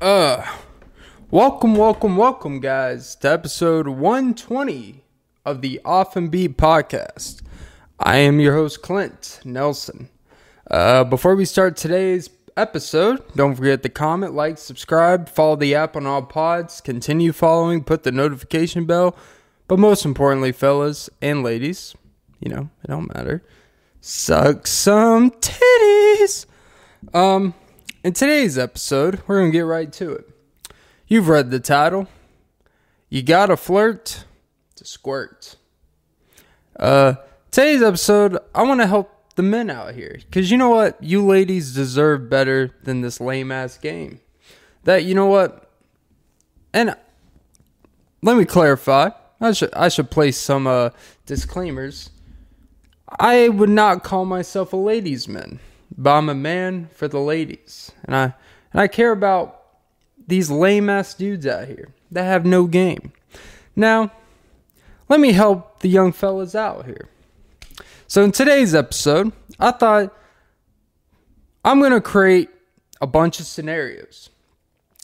[0.00, 0.42] Uh,
[1.30, 5.04] welcome, welcome, welcome, guys, to episode 120
[5.44, 7.42] of the Off and Beat podcast.
[7.98, 10.08] I am your host, Clint Nelson.
[10.70, 15.94] Uh, before we start today's episode, don't forget to comment, like, subscribe, follow the app
[15.96, 19.14] on all pods, continue following, put the notification bell,
[19.68, 21.94] but most importantly, fellas and ladies,
[22.38, 23.44] you know, it don't matter.
[24.00, 26.46] Suck some titties.
[27.12, 27.52] Um,
[28.02, 30.28] in today's episode, we're gonna get right to it.
[31.06, 32.08] You've read the title.
[33.08, 34.24] You gotta flirt
[34.76, 35.56] to squirt.
[36.78, 37.14] Uh,
[37.50, 41.24] today's episode, I want to help the men out here because you know what, you
[41.24, 44.20] ladies deserve better than this lame ass game.
[44.84, 45.70] That you know what,
[46.72, 46.96] and
[48.22, 49.10] let me clarify.
[49.40, 50.90] I should I should place some uh
[51.26, 52.10] disclaimers.
[53.18, 55.58] I would not call myself a ladies' man,
[55.96, 58.34] but I'm a man for the ladies, and I
[58.72, 59.62] and I care about
[60.26, 63.12] these lame ass dudes out here that have no game.
[63.74, 64.12] Now,
[65.08, 67.08] let me help the young fellas out here.
[68.06, 70.14] So in today's episode, I thought
[71.64, 72.50] I'm gonna create
[73.00, 74.30] a bunch of scenarios,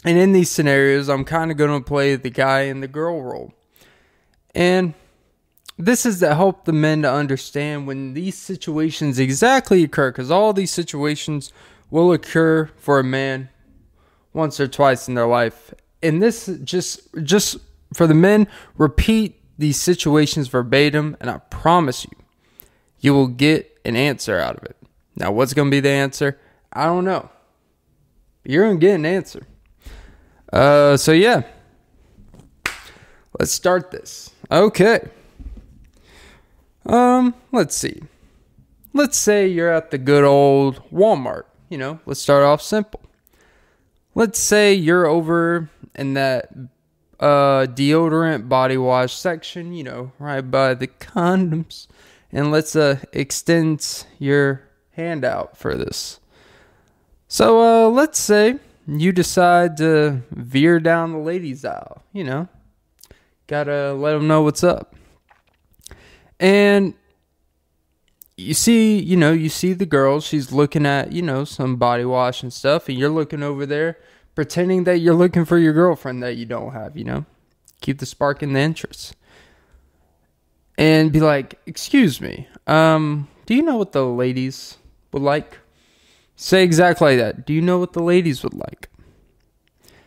[0.04, 3.52] and in these scenarios, I'm kind of gonna play the guy and the girl role,
[4.54, 4.94] and
[5.78, 10.52] this is to help the men to understand when these situations exactly occur because all
[10.52, 11.52] these situations
[11.90, 13.50] will occur for a man
[14.32, 15.74] once or twice in their life.
[16.02, 17.58] And this just just
[17.92, 22.10] for the men repeat these situations verbatim and i promise you
[23.00, 24.76] you will get an answer out of it.
[25.14, 26.38] Now what's going to be the answer?
[26.72, 27.30] I don't know.
[28.44, 29.46] You're going to get an answer.
[30.52, 31.42] Uh so yeah.
[33.38, 34.30] Let's start this.
[34.50, 35.10] Okay
[36.86, 38.02] um, let's see.
[38.92, 41.44] Let's say you're at the good old Walmart.
[41.68, 43.00] You know, let's start off simple.
[44.14, 46.50] Let's say you're over in that
[47.18, 51.86] uh deodorant body wash section, you know, right by the condoms.
[52.32, 56.20] And let's uh extend your hand out for this.
[57.28, 62.48] So uh let's say you decide to veer down the ladies aisle, you know.
[63.46, 64.95] Got to let them know what's up.
[66.38, 66.94] And
[68.36, 72.04] you see, you know, you see the girl, she's looking at, you know, some body
[72.04, 73.98] wash and stuff, and you're looking over there
[74.34, 77.24] pretending that you're looking for your girlfriend that you don't have, you know?
[77.80, 79.16] Keep the spark in the interest.
[80.76, 84.76] And be like, excuse me, um, do you know what the ladies
[85.12, 85.58] would like?
[86.36, 87.46] Say exactly like that.
[87.46, 88.90] Do you know what the ladies would like?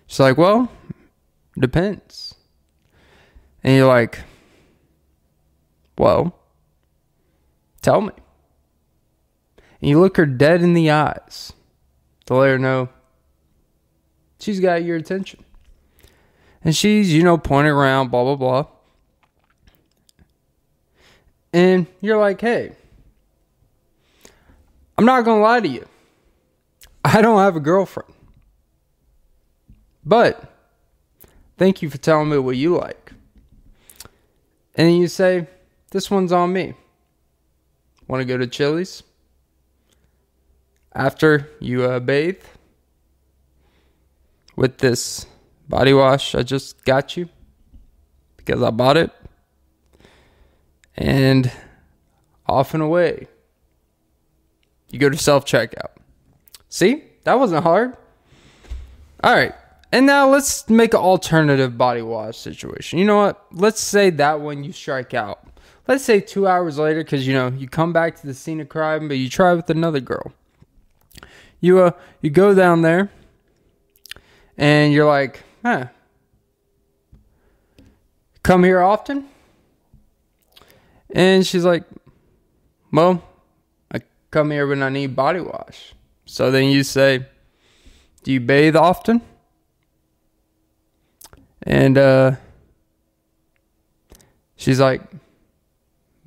[0.05, 0.71] She's like, well,
[1.57, 2.35] depends.
[3.63, 4.19] And you're like,
[5.99, 6.33] well,
[7.81, 8.13] tell me.
[9.81, 11.51] And you look her dead in the eyes
[12.25, 12.87] to let her know
[14.39, 15.43] she's got your attention.
[16.63, 18.65] And she's, you know, pointing around, blah, blah, blah.
[21.51, 22.71] And you're like, hey,
[24.97, 25.85] I'm not going to lie to you.
[27.03, 28.13] I don't have a girlfriend.
[30.05, 30.49] But
[31.57, 33.11] thank you for telling me what you like.
[34.75, 35.47] And you say,
[35.91, 36.73] this one's on me.
[38.07, 39.03] Want to go to Chili's?
[40.93, 42.41] After you uh, bathe
[44.55, 45.25] with this
[45.69, 47.29] body wash I just got you
[48.37, 49.11] because I bought it.
[50.97, 51.51] And
[52.47, 53.27] off and away.
[54.89, 55.91] You go to self checkout.
[56.67, 57.03] See?
[57.23, 57.95] That wasn't hard.
[59.23, 59.53] All right.
[59.91, 62.99] And now let's make an alternative body wash situation.
[62.99, 63.45] You know what?
[63.51, 65.48] Let's say that one you strike out
[65.89, 68.69] let's say two hours later, because you know you come back to the scene of
[68.69, 70.31] crime, but you try with another girl.
[71.59, 71.91] You uh
[72.21, 73.09] you go down there,
[74.55, 75.87] and you're like, huh,
[78.43, 79.27] come here often?
[81.09, 81.85] And she's like,
[82.93, 83.23] well,
[83.91, 85.95] I come here when I need body wash.
[86.25, 87.25] So then you say,
[88.21, 89.21] do you bathe often?
[91.63, 92.35] And uh,
[94.55, 95.01] she's like,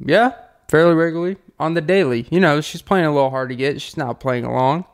[0.05, 0.33] yeah,
[0.69, 2.27] fairly regularly on the daily.
[2.31, 3.81] You know, she's playing a little hard to get.
[3.81, 4.85] She's not playing along.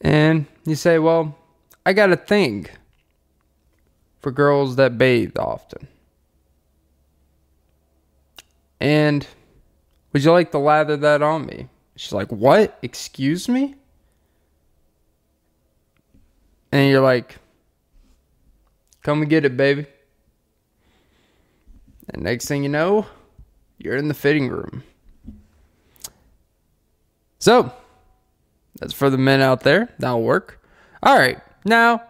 [0.00, 1.36] And you say, well,
[1.84, 2.66] I got a thing
[4.20, 5.88] for girls that bathe often.
[8.80, 9.26] And
[10.12, 11.68] would you like to lather that on me?
[11.96, 12.78] She's like, what?
[12.82, 13.74] Excuse me?
[16.72, 17.36] And you're like,
[19.02, 19.86] come and get it, baby.
[22.08, 23.06] And next thing you know,
[23.78, 24.82] you're in the fitting room.
[27.38, 27.72] So,
[28.78, 29.94] that's for the men out there.
[29.98, 30.62] That'll work.
[31.02, 31.40] All right.
[31.64, 32.02] Now,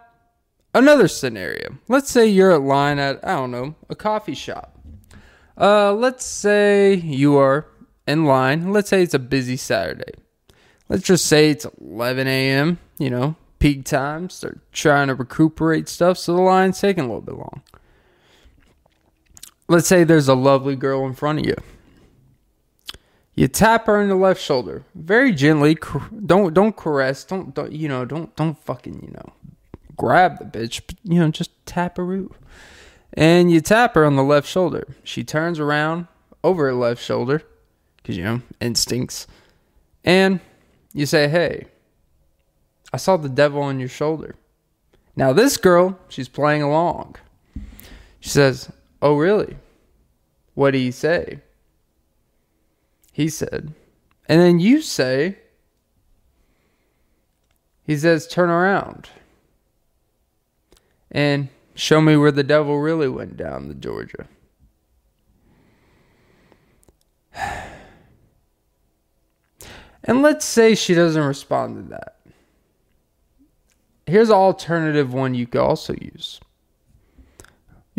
[0.73, 1.77] another scenario.
[1.87, 4.77] Let's say you're at line at I don't know a coffee shop.
[5.59, 7.67] Uh, let's say you are
[8.07, 8.71] in line.
[8.71, 10.13] Let's say it's a busy Saturday.
[10.89, 12.79] Let's just say it's 11 a.m.
[12.97, 14.39] You know, peak times.
[14.41, 17.61] They're trying to recuperate stuff, so the line's taking a little bit long.
[19.67, 21.55] Let's say there's a lovely girl in front of you.
[23.35, 25.77] You tap her in the left shoulder very gently.
[26.25, 27.23] Don't don't caress.
[27.23, 28.03] Don't, don't you know?
[28.05, 29.33] Don't don't fucking you know
[29.95, 30.81] grab the bitch.
[30.87, 32.05] But, you know, just tap her.
[32.05, 32.31] Root.
[33.13, 34.87] And you tap her on the left shoulder.
[35.03, 36.07] She turns around
[36.43, 37.43] over her left shoulder
[37.97, 39.27] because you know instincts,
[40.03, 40.39] and
[40.93, 41.67] you say, "Hey,
[42.93, 44.35] I saw the devil on your shoulder."
[45.15, 47.15] Now this girl, she's playing along.
[48.19, 48.71] She says,
[49.01, 49.57] "Oh, really?
[50.53, 51.41] What do you say?"
[53.17, 53.73] He said.
[54.29, 55.37] And then you say,
[57.83, 59.09] he says, turn around
[61.09, 64.27] and show me where the devil really went down to Georgia.
[70.03, 72.15] And let's say she doesn't respond to that.
[74.05, 76.39] Here's an alternative one you could also use.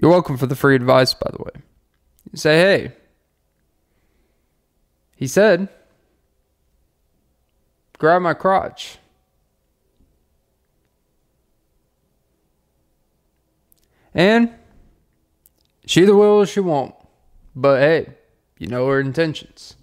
[0.01, 1.63] You're welcome for the free advice, by the way.
[2.31, 2.93] You say, hey,
[5.17, 5.69] he said,
[7.99, 8.99] grab my crotch.
[14.15, 14.55] And
[15.85, 16.95] she either will or she won't.
[17.57, 18.15] But hey,
[18.59, 19.77] you know her intentions.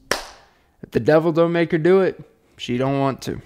[0.82, 2.24] If the devil don't make her do it,
[2.58, 3.42] she don't want to.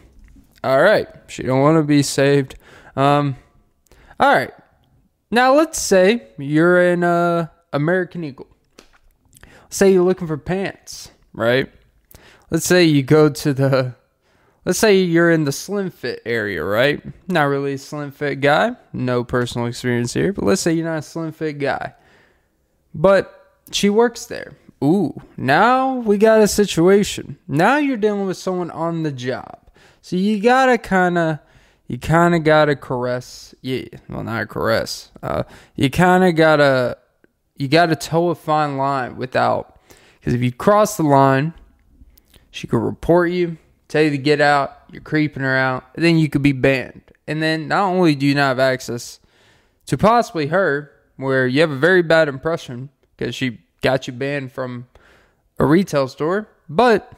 [0.64, 2.56] All right, she don't want to be saved.
[2.96, 3.38] Um,
[4.20, 4.52] all right.
[5.32, 8.48] Now let's say you're in uh, American Eagle.
[9.70, 11.72] Say you're looking for pants, right?
[12.50, 13.96] let's say you go to the
[14.66, 17.02] let's say you're in the slim fit area, right?
[17.28, 21.00] Not really a slim fit guy, no personal experience here, but let's say you're not
[21.00, 21.94] a slim fit guy.
[22.94, 24.54] But she works there.
[24.84, 27.38] Ooh, now we got a situation.
[27.48, 29.60] Now you're dealing with someone on the job.
[30.02, 31.42] So you gotta kinda
[31.90, 35.12] you kinda gotta caress yeah, well not caress.
[35.22, 35.44] Uh
[35.76, 36.98] you kinda gotta
[37.58, 39.78] you gotta toe a fine line without
[40.20, 41.54] because if you cross the line
[42.52, 43.58] she could report you,
[43.88, 47.02] tell you to get out, you're creeping her out, then you could be banned.
[47.28, 49.20] And then not only do you not have access
[49.86, 54.52] to possibly her, where you have a very bad impression because she got you banned
[54.52, 54.88] from
[55.60, 57.12] a retail store, but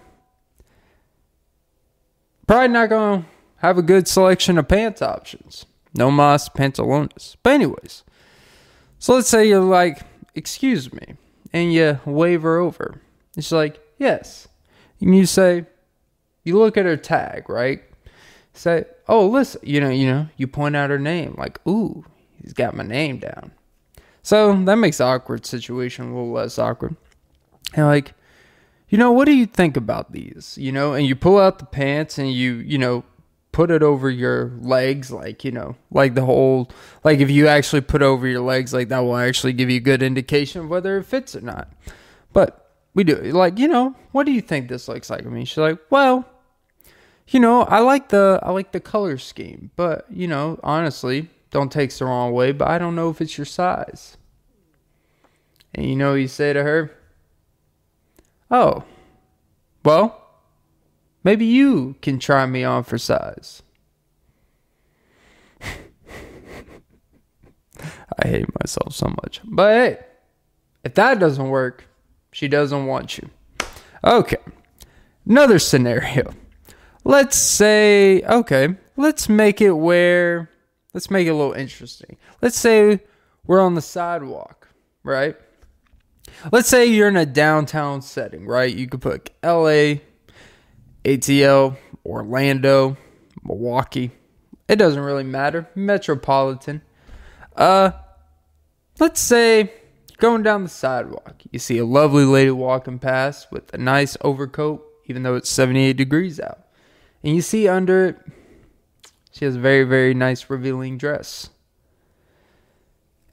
[2.47, 3.27] probably not going to
[3.61, 5.65] have a good selection of pants options.
[5.93, 7.35] No mas pantalones.
[7.43, 8.03] But anyways,
[8.99, 10.01] so let's say you're like,
[10.35, 11.15] excuse me,
[11.53, 13.01] and you wave her over.
[13.37, 14.47] It's like, yes,
[14.99, 15.65] and you say,
[16.43, 17.83] you look at her tag, right?
[18.53, 22.03] Say, oh, listen, you know, you know, you point out her name, like, ooh,
[22.41, 23.51] he's got my name down.
[24.23, 26.95] So that makes the awkward situation a little less awkward.
[27.73, 28.13] And like,
[28.89, 30.57] you know, what do you think about these?
[30.57, 33.03] You know, and you pull out the pants and you, you know,
[33.51, 36.69] put it over your legs, like, you know, like the whole,
[37.03, 39.81] like if you actually put over your legs, like that will actually give you a
[39.81, 41.69] good indication of whether it fits or not.
[42.33, 42.61] But
[42.93, 45.25] we do like you know what do you think this looks like?
[45.25, 46.27] I mean she's like well
[47.27, 51.71] you know i like the i like the color scheme but you know honestly don't
[51.71, 54.17] take it the wrong way but i don't know if it's your size.
[55.73, 56.91] And you know you say to her?
[58.49, 58.83] Oh
[59.85, 60.20] well
[61.23, 63.61] maybe you can try me on for size
[65.61, 65.67] i
[68.27, 69.99] hate myself so much but hey
[70.83, 71.85] if that doesn't work
[72.31, 73.29] she doesn't want you.
[74.03, 74.37] Okay.
[75.25, 76.33] Another scenario.
[77.03, 80.49] Let's say, okay, let's make it where,
[80.93, 82.17] let's make it a little interesting.
[82.41, 83.01] Let's say
[83.45, 84.69] we're on the sidewalk,
[85.03, 85.35] right?
[86.51, 88.73] Let's say you're in a downtown setting, right?
[88.73, 89.95] You could put LA,
[91.03, 92.97] ATL, Orlando,
[93.43, 94.11] Milwaukee.
[94.67, 95.67] It doesn't really matter.
[95.75, 96.81] Metropolitan.
[97.55, 97.91] Uh,
[98.99, 99.71] let's say
[100.21, 104.85] Going down the sidewalk, you see a lovely lady walking past with a nice overcoat,
[105.07, 106.59] even though it's 78 degrees out.
[107.23, 108.19] And you see under it,
[109.31, 111.49] she has a very, very nice revealing dress.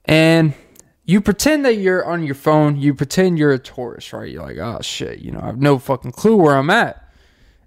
[0.05, 0.55] And
[1.05, 4.27] you pretend that you're on your phone, you pretend you're a tourist, right?
[4.27, 7.07] You're like, oh shit, you know, I have no fucking clue where I'm at.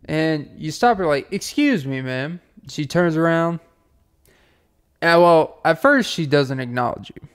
[0.07, 2.41] And you stop her, like, excuse me, ma'am.
[2.69, 3.61] She turns around.
[5.01, 7.29] And well, at first, she doesn't acknowledge you.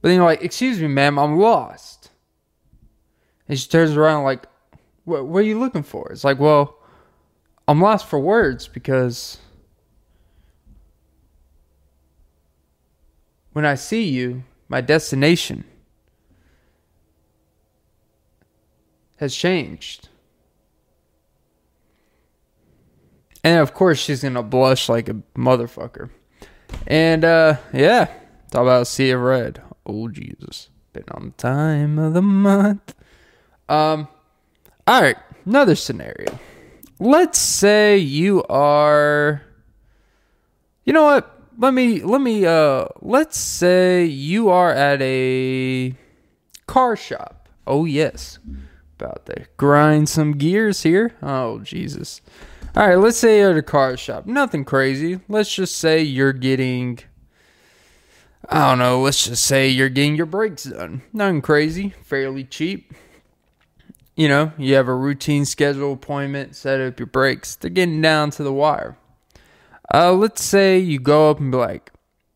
[0.00, 2.10] But then you're like, excuse me, ma'am, I'm lost.
[3.48, 4.46] And she turns around like,
[5.04, 6.10] what, what are you looking for?
[6.12, 6.78] It's like, well,
[7.66, 9.38] I'm lost for words because
[13.52, 15.64] when I see you, my destination
[19.16, 20.08] has changed.
[23.48, 26.10] And of course, she's gonna blush like a motherfucker.
[26.86, 28.12] And uh, yeah,
[28.50, 29.62] talk about Sea of Red.
[29.86, 32.94] Oh Jesus, been on time of the month.
[33.66, 34.06] Um,
[34.86, 36.38] all right, another scenario.
[37.00, 39.40] Let's say you are.
[40.84, 41.34] You know what?
[41.56, 42.84] Let me let me uh.
[43.00, 45.94] Let's say you are at a
[46.66, 47.48] car shop.
[47.66, 48.40] Oh yes,
[49.00, 51.14] about to grind some gears here.
[51.22, 52.20] Oh Jesus.
[52.78, 54.24] All right, let's say you're at a car shop.
[54.24, 55.18] Nothing crazy.
[55.28, 57.00] Let's just say you're getting,
[58.48, 61.02] I don't know, let's just say you're getting your brakes done.
[61.12, 62.94] Nothing crazy, fairly cheap.
[64.14, 67.56] You know, you have a routine schedule appointment, set up your brakes.
[67.56, 68.96] They're getting down to the wire.
[69.92, 71.90] Uh, let's say you go up and be like,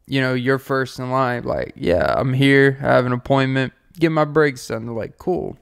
[0.09, 4.11] you know, you're first in line, like, yeah, I'm here, I have an appointment, get
[4.11, 4.87] my brakes done.
[4.87, 5.57] They're like, cool.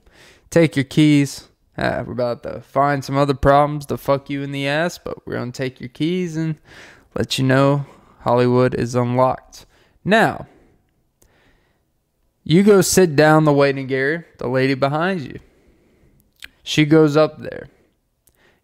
[0.48, 1.49] Take your keys,
[1.80, 5.26] uh, we're about to find some other problems to fuck you in the ass, but
[5.26, 6.56] we're going to take your keys and
[7.14, 7.86] let you know
[8.20, 9.64] Hollywood is unlocked.
[10.04, 10.46] Now,
[12.44, 15.40] you go sit down the waiting area, the lady behind you.
[16.62, 17.68] She goes up there.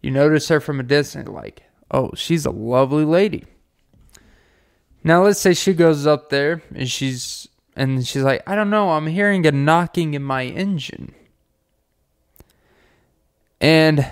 [0.01, 3.45] You notice her from a distance, like, oh, she's a lovely lady.
[5.03, 8.91] Now, let's say she goes up there and she's and she's like, I don't know,
[8.91, 11.15] I'm hearing a knocking in my engine.
[13.59, 14.05] And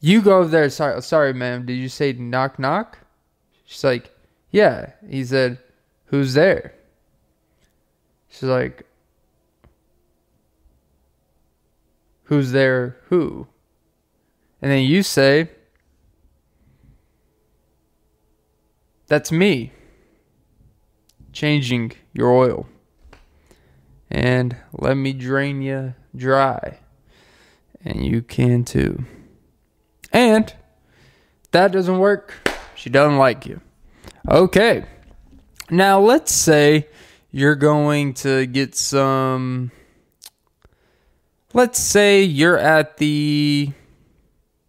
[0.00, 0.70] you go there.
[0.70, 1.66] Sorry, sorry, ma'am.
[1.66, 2.98] Did you say knock knock?
[3.64, 4.14] She's like,
[4.50, 4.92] yeah.
[5.08, 5.58] He said,
[6.06, 6.74] who's there?
[8.28, 8.86] She's like,
[12.24, 12.96] who's there?
[13.08, 13.46] Who?
[14.62, 15.50] And then you say,
[19.06, 19.72] that's me.
[21.32, 22.66] Changing your oil.
[24.10, 26.78] And let me drain you dry
[27.86, 29.04] and you can too.
[30.12, 30.52] And
[31.52, 32.34] that doesn't work.
[32.74, 33.60] She doesn't like you.
[34.28, 34.84] Okay.
[35.70, 36.88] Now let's say
[37.30, 39.70] you're going to get some
[41.52, 43.70] let's say you're at the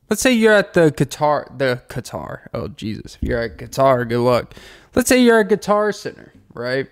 [0.09, 4.19] let's say you're at the guitar the guitar oh jesus if you're at guitar good
[4.19, 4.53] luck
[4.95, 6.87] let's say you're at guitar center right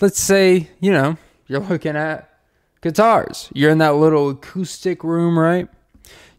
[0.00, 2.35] let's say you know you're looking at
[2.86, 3.50] guitars.
[3.52, 5.68] You're in that little acoustic room, right?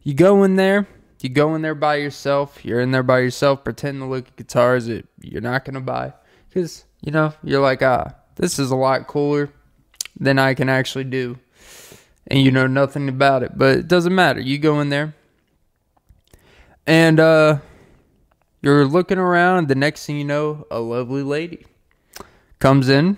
[0.04, 0.88] You go in there,
[1.20, 2.64] you go in there by yourself.
[2.64, 5.82] You're in there by yourself, pretend to look at guitars that you're not going to
[5.82, 6.14] buy.
[6.48, 9.50] Because, you know, you're like, ah, this is a lot cooler
[10.18, 11.38] than I can actually do.
[12.28, 13.58] And you know nothing about it.
[13.58, 14.40] But it doesn't matter.
[14.40, 15.14] You go in there
[16.86, 17.58] and uh,
[18.62, 19.68] you're looking around.
[19.68, 21.66] The next thing you know, a lovely lady
[22.60, 23.18] comes in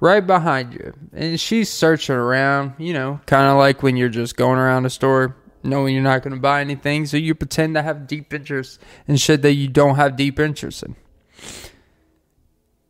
[0.00, 0.94] right behind you.
[1.12, 4.90] And she's searching around, you know, kind of like when you're just going around a
[4.90, 7.06] store knowing you're not going to buy anything.
[7.06, 10.82] So you pretend to have deep interest in shit that you don't have deep interest
[10.82, 10.96] in.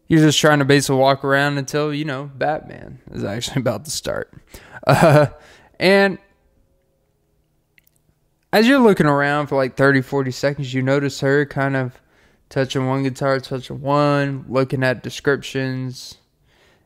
[0.09, 3.91] You're just trying to basically walk around until, you know, Batman is actually about to
[3.91, 4.33] start.
[4.87, 5.27] Uh,
[5.79, 6.19] and
[8.53, 12.01] as you're looking around for like 30, 40 seconds, you notice her kind of
[12.49, 16.19] touching one guitar, touching one, looking at descriptions,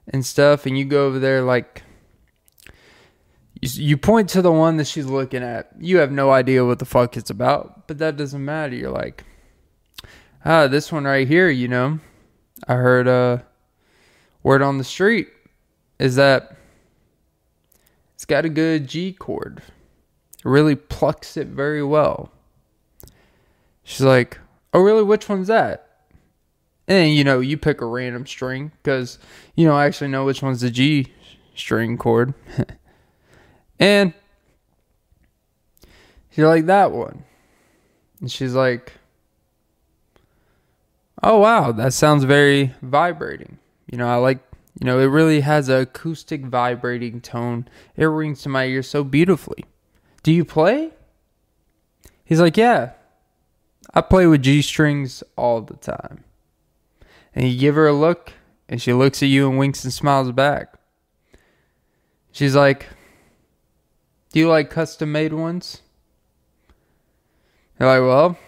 [0.08, 1.82] and stuff, and you go over there like
[3.61, 5.70] you, point to the one that she's looking at.
[5.78, 8.75] You have no idea what the fuck it's about, but that doesn't matter.
[8.75, 9.25] You're like,
[10.44, 11.99] ah, this one right here, you know.
[12.68, 13.38] I heard a uh,
[14.42, 15.28] word on the street
[15.99, 16.56] is that
[18.14, 19.62] it's got a good G chord.
[20.38, 22.30] It really plucks it very well.
[23.82, 24.38] She's like,
[24.75, 25.04] Oh, really?
[25.04, 25.83] Which one's that?
[26.86, 29.18] And you know, you pick a random string because
[29.54, 31.12] you don't actually know which one's the G
[31.54, 32.34] string chord.
[33.78, 34.12] and
[36.32, 37.24] you're like that one.
[38.20, 38.92] And she's like,
[41.22, 43.58] Oh wow, that sounds very vibrating.
[43.90, 44.40] You know, I like
[44.78, 47.68] you know, it really has a acoustic vibrating tone.
[47.96, 49.64] It rings to my ear so beautifully.
[50.24, 50.90] Do you play?
[52.24, 52.90] He's like, Yeah.
[53.96, 56.24] I play with G strings all the time
[57.34, 58.32] and you give her a look
[58.68, 60.74] and she looks at you and winks and smiles back.
[62.32, 62.86] She's like,
[64.32, 65.82] Do you like custom made ones?
[67.78, 68.38] You're like, Well,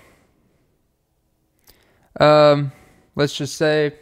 [2.19, 2.73] um,
[3.15, 3.95] let's just say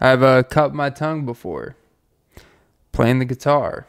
[0.00, 1.76] I've uh, cut my tongue before
[2.92, 3.86] playing the guitar.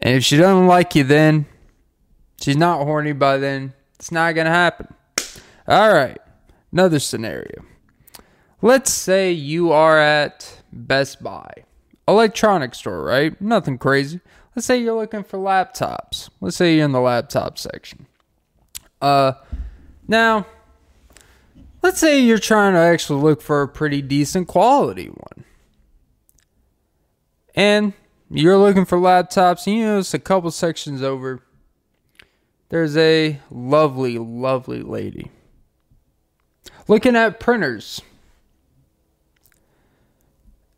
[0.00, 1.46] And if she doesn't like you then,
[2.40, 4.92] she's not horny by then, it's not going to happen.
[5.66, 6.18] All right.
[6.74, 7.64] Another scenario.
[8.60, 11.48] let's say you are at Best Buy,
[12.08, 13.40] electronics store, right?
[13.40, 14.20] Nothing crazy.
[14.56, 16.30] Let's say you're looking for laptops.
[16.40, 18.06] Let's say you're in the laptop section.
[19.00, 19.34] Uh,
[20.08, 20.46] now,
[21.80, 25.44] let's say you're trying to actually look for a pretty decent quality one.
[27.54, 27.92] And
[28.28, 31.40] you're looking for laptops, and you notice a couple sections over,
[32.70, 35.30] there's a lovely, lovely lady
[36.88, 38.00] looking at printers.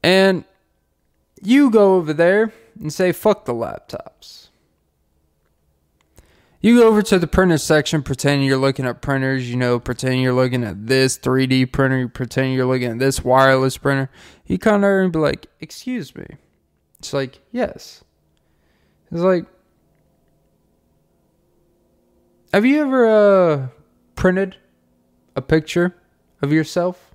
[0.02, 0.44] And
[1.42, 4.48] you go over there and say, fuck the laptops.
[6.60, 10.20] You go over to the printer section, pretending you're looking at printers, you know, pretending
[10.20, 14.10] you're looking at this 3D printer, pretending you're looking at this wireless printer.
[14.46, 16.26] You come over and be like, excuse me.
[16.98, 18.02] It's like, yes.
[19.12, 19.46] It's like,
[22.52, 23.68] have you ever uh,
[24.16, 24.56] printed
[25.36, 25.94] a picture
[26.42, 27.14] of yourself?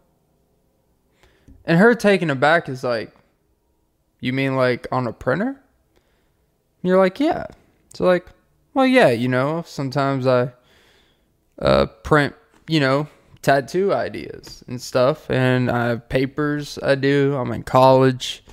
[1.65, 3.13] And her taking it back is like,
[4.19, 5.49] you mean like on a printer?
[5.49, 5.57] And
[6.83, 7.47] you're like, yeah.
[7.93, 8.27] So like,
[8.73, 10.53] well, yeah, you know, sometimes I
[11.59, 12.33] uh, print,
[12.67, 13.07] you know,
[13.41, 17.35] tattoo ideas and stuff, and I have papers I do.
[17.35, 18.43] I'm in college.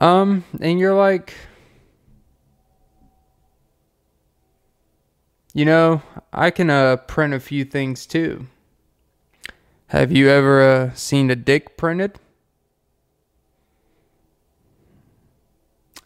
[0.00, 1.34] Um, and you're like,
[5.54, 8.46] you know, I can uh, print a few things too.
[9.88, 12.18] Have you ever uh, seen a dick printed?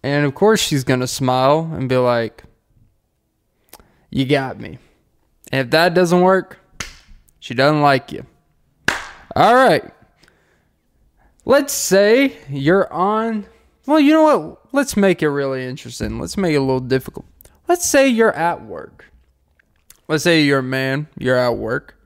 [0.03, 2.45] And of course, she's going to smile and be like,
[4.11, 4.79] You got me.
[5.53, 6.59] And if that doesn't work,
[7.39, 8.27] she doesn't like you.
[9.37, 9.85] All right.
[11.45, 13.47] Let's say you're on.
[13.87, 14.75] Well, you know what?
[14.75, 16.19] Let's make it really interesting.
[16.19, 17.27] Let's make it a little difficult.
[17.69, 19.13] Let's say you're at work.
[20.09, 21.97] Let's say you're a man, you're at work.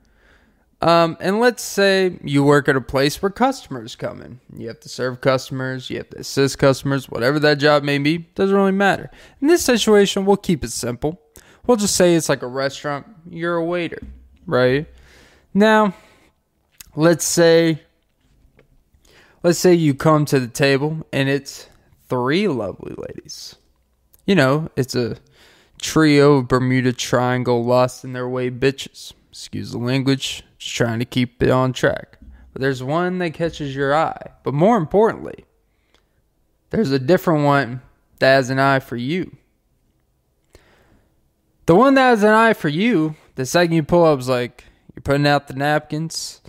[0.81, 4.39] Um, and let's say you work at a place where customers come in.
[4.57, 8.17] You have to serve customers, you have to assist customers, whatever that job may be,
[8.35, 9.11] doesn't really matter.
[9.41, 11.21] In this situation, we'll keep it simple.
[11.67, 14.01] We'll just say it's like a restaurant, you're a waiter,
[14.47, 14.87] right?
[15.53, 15.93] Now,
[16.95, 17.81] let's say
[19.43, 21.67] let's say you come to the table and it's
[22.09, 23.55] three lovely ladies.
[24.25, 25.17] You know, it's a
[25.81, 29.13] trio of Bermuda Triangle lost in their way bitches.
[29.31, 32.19] Excuse the language just trying to keep it on track.
[32.53, 34.31] But there's one that catches your eye.
[34.43, 35.45] But more importantly,
[36.69, 37.81] there's a different one
[38.19, 39.35] that has an eye for you.
[41.65, 44.65] The one that has an eye for you, the second you pull up is like,
[44.93, 46.41] you're putting out the napkins.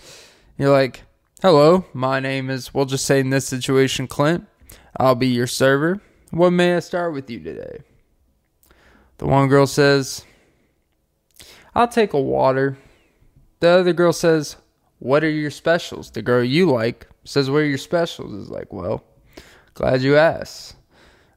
[0.57, 1.03] You're like,
[1.41, 4.45] hello, my name is, we'll just say in this situation, Clint.
[4.97, 6.01] I'll be your server.
[6.31, 7.79] What may I start with you today?
[9.17, 10.25] The one girl says,
[11.75, 12.77] I'll take a water
[13.63, 14.57] the other girl says,
[14.99, 16.11] What are your specials?
[16.11, 18.33] The girl you like says, What are your specials?
[18.33, 19.05] Is like, Well,
[19.73, 20.75] glad you asked.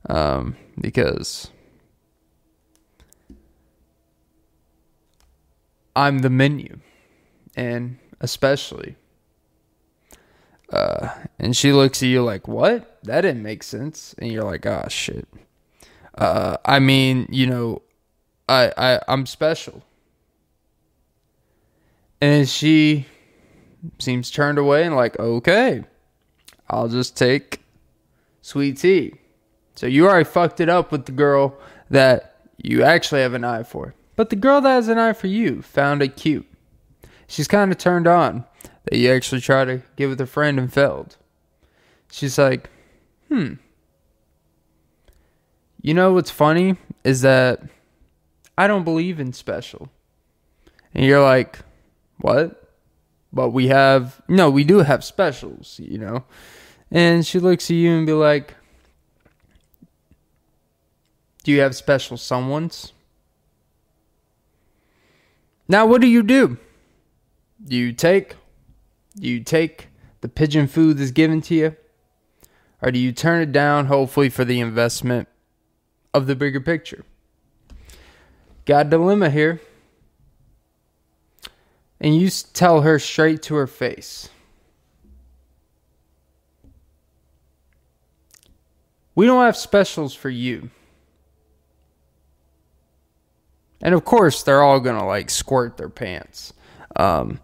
[0.08, 1.52] Um, because
[5.94, 6.80] I'm the menu.
[7.54, 8.96] And especially.
[10.72, 12.98] Uh, and she looks at you like, What?
[13.04, 14.16] That didn't make sense.
[14.18, 15.28] And you're like, Oh, shit.
[16.16, 17.82] Uh, I mean, you know,
[18.48, 19.82] I, I, I'm special.
[22.20, 23.06] And she
[23.98, 25.84] seems turned away and like, okay,
[26.68, 27.60] I'll just take
[28.40, 29.14] sweet tea.
[29.74, 31.58] So you already fucked it up with the girl
[31.90, 33.94] that you actually have an eye for.
[34.16, 36.46] But the girl that has an eye for you found it cute.
[37.28, 38.44] She's kind of turned on
[38.84, 41.16] that you actually try to get with a friend and failed.
[42.10, 42.70] She's like,
[43.28, 43.54] hmm.
[45.86, 47.62] You know what's funny is that
[48.58, 49.88] I don't believe in special.
[50.92, 51.60] And you're like,
[52.18, 52.74] what?
[53.32, 56.24] But we have, no, we do have specials, you know?
[56.90, 58.56] And she looks at you and be like,
[61.44, 62.92] do you have special someone's?
[65.68, 66.58] Now, what do you do?
[67.64, 68.34] Do you take,
[69.14, 69.86] do you take
[70.20, 71.76] the pigeon food that's given to you?
[72.82, 75.28] Or do you turn it down, hopefully, for the investment
[76.16, 77.04] of the bigger picture?
[78.64, 79.60] Got a dilemma here
[82.00, 84.28] and you tell her straight to her face.
[89.14, 90.70] We don't have specials for you.
[93.80, 96.52] And of course, they're all going to like squirt their pants.
[96.96, 97.40] Um,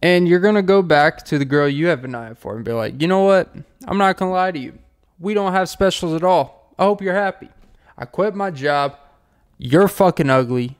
[0.00, 2.64] and you're going to go back to the girl you have an eye for and
[2.64, 3.52] be like, you know what?
[3.86, 4.78] I'm not going to lie to you.
[5.18, 6.61] We don't have specials at all.
[6.78, 7.48] I hope you're happy.
[7.96, 8.96] I quit my job.
[9.58, 10.78] You're fucking ugly.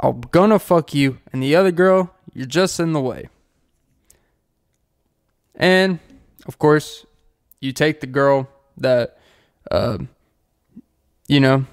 [0.00, 3.28] I'm gonna fuck you, and the other girl, you're just in the way.
[5.54, 6.00] And
[6.46, 7.06] of course,
[7.60, 9.18] you take the girl that,
[9.70, 9.98] uh,
[11.28, 11.66] you know,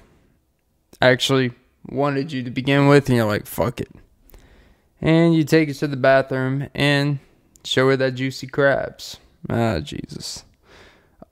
[1.02, 1.52] actually
[1.88, 3.90] wanted you to begin with, and you're like, fuck it.
[5.02, 7.20] And you take her to the bathroom and
[7.64, 9.18] show her that juicy crabs.
[9.50, 10.44] Ah, Jesus.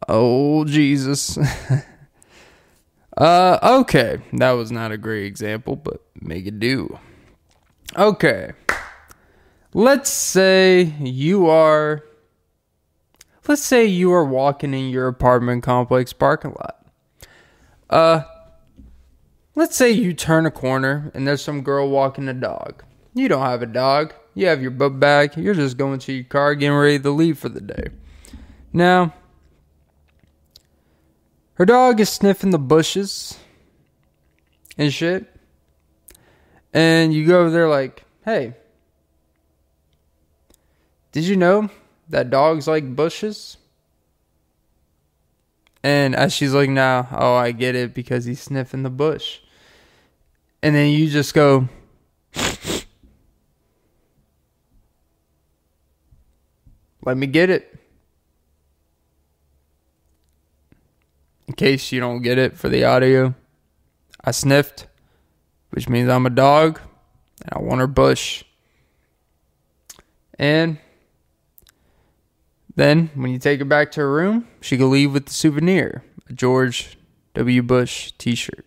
[0.08, 1.38] Oh, Jesus.
[3.18, 4.22] uh, okay.
[4.34, 7.00] That was not a great example, but make it do.
[7.98, 8.52] Okay.
[9.74, 12.04] Let's say you are.
[13.48, 16.86] Let's say you are walking in your apartment complex parking lot.
[17.90, 18.24] Uh,
[19.56, 22.84] let's say you turn a corner and there's some girl walking a dog.
[23.14, 24.14] You don't have a dog.
[24.36, 25.38] You have your book bag.
[25.38, 27.88] You're just going to your car, getting ready to leave for the day.
[28.74, 29.14] Now,
[31.58, 33.36] her dog is sniffing the bushes
[34.78, 35.26] and shit.
[36.72, 38.54] And you go over there like, hey,
[41.12, 41.72] did you know
[42.10, 43.58] that dogs like bushes?
[45.82, 49.40] And as she's like, now, oh, I get it because he's sniffing the bush.
[50.62, 51.68] And then you just go,
[57.04, 57.74] let me get it.
[61.48, 63.34] In case you don't get it for the audio,
[64.24, 64.88] I sniffed,
[65.70, 66.82] which means I'm a dog
[67.42, 68.44] and I want her bush.
[70.38, 70.78] And
[72.76, 76.04] then, when you take her back to her room, she can leave with the souvenir
[76.30, 76.98] a George
[77.34, 77.64] W.
[77.64, 78.66] Bush t shirt.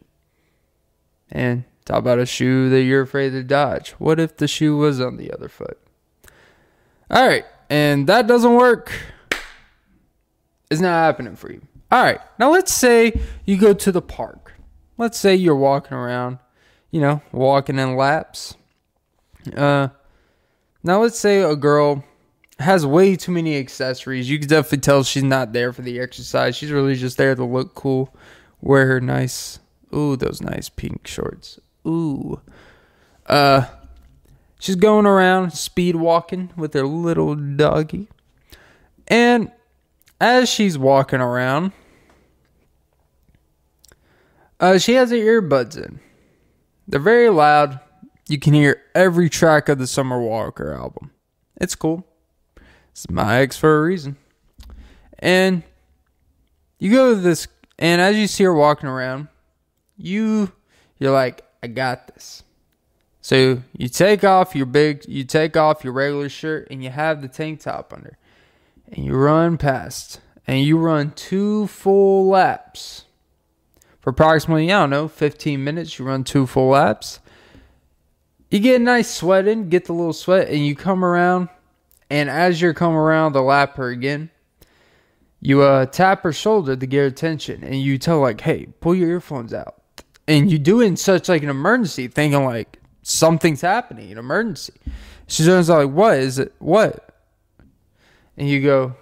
[1.31, 3.91] And talk about a shoe that you're afraid to dodge.
[3.93, 5.79] What if the shoe was on the other foot?
[7.09, 8.93] All right, and that doesn't work.
[10.71, 11.63] It's not happening for you.
[11.91, 14.55] All right, now let's say you go to the park.
[14.97, 16.39] Let's say you're walking around,
[16.91, 18.55] you know, walking in laps.
[19.57, 19.89] Uh,
[20.85, 22.05] now let's say a girl
[22.61, 24.31] has way too many accessories.
[24.31, 26.55] You can definitely tell she's not there for the exercise.
[26.55, 28.15] She's really just there to look cool,
[28.61, 29.59] wear her nice,
[29.95, 31.59] ooh, those nice pink shorts.
[31.87, 32.41] Ooh.
[33.27, 33.67] Uh,
[34.61, 38.09] she's going around speed walking with her little doggy.
[39.09, 39.51] And
[40.21, 41.73] as she's walking around,
[44.61, 45.99] uh, she has her earbuds in.
[46.87, 47.81] They're very loud.
[48.29, 51.11] You can hear every track of the Summer Walker album.
[51.61, 52.07] It's cool.
[52.93, 54.17] It's my ex for a reason.
[55.19, 55.63] And
[56.79, 59.29] you go to this, and as you see her walking around,
[59.97, 60.53] you
[60.99, 62.43] you're like, I got this.
[63.23, 67.23] So you take off your big, you take off your regular shirt, and you have
[67.23, 68.19] the tank top under,
[68.91, 73.05] and you run past, and you run two full laps
[74.01, 75.99] for approximately I don't know, 15 minutes.
[75.99, 77.21] You run two full laps.
[78.51, 81.49] You get a nice sweat in, get the little sweat, and you come around
[82.11, 84.31] and as you're coming around the lap her again,
[85.41, 88.95] you uh, tap her shoulder to get her attention, and you tell like, "Hey, pull
[88.95, 89.77] your earphones out."
[90.29, 94.75] And you do it in such like an emergency, thinking like something's happening, an emergency.
[95.29, 96.53] She's like, "What is it?
[96.59, 97.15] What?"
[98.37, 98.97] And you go,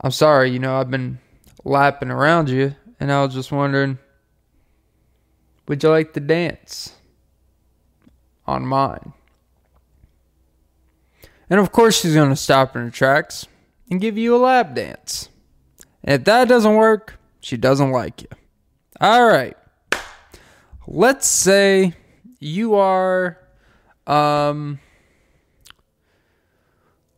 [0.00, 1.18] "I'm sorry, you know, I've been
[1.64, 3.98] lapping around you, and I was just wondering,
[5.66, 6.94] would you like to dance
[8.46, 9.12] on mine?"
[11.50, 13.46] And of course, she's going to stop in her tracks
[13.90, 15.28] and give you a lap dance.
[16.04, 18.28] And if that doesn't work, she doesn't like you.
[19.00, 19.56] All right.
[20.86, 21.94] Let's say
[22.38, 23.38] you are
[24.06, 24.80] um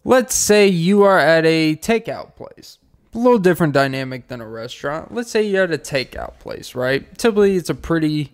[0.05, 2.79] let's say you are at a takeout place.
[3.15, 5.15] A little different dynamic than a restaurant.
[5.15, 7.17] Let's say you're at a takeout place, right?
[7.17, 8.33] Typically it's a pretty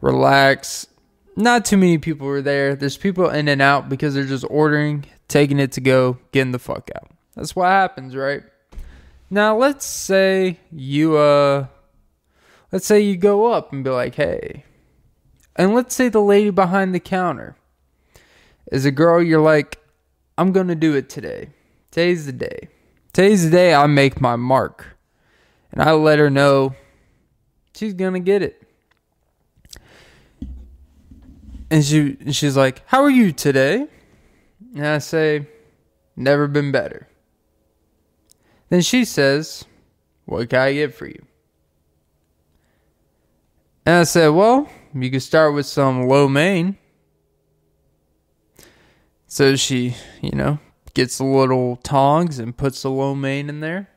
[0.00, 0.88] relaxed
[1.38, 2.74] not too many people are there.
[2.74, 6.58] There's people in and out because they're just ordering, taking it to go, getting the
[6.58, 7.10] fuck out.
[7.36, 8.42] That's what happens, right?
[9.30, 11.66] Now let's say you uh
[12.72, 14.64] let's say you go up and be like, "Hey."
[15.54, 17.56] And let's say the lady behind the counter
[18.72, 19.78] is a girl you're like,
[20.36, 21.50] "I'm to do it today.
[21.92, 22.68] Today's the day.
[23.12, 24.96] Today's the day I make my mark."
[25.72, 26.74] And I let her know
[27.74, 28.62] she's going to get it.
[31.70, 33.86] And she she's like, "How are you today?"
[34.74, 35.46] And I say,
[36.16, 37.08] "Never been better."
[38.70, 39.64] Then she says,
[40.24, 41.24] "What can I get for you?"
[43.84, 46.78] And I said, "Well, you could start with some lo mein."
[49.26, 50.58] So she, you know,
[50.98, 53.88] gets the little tongs and puts the lo mein in there.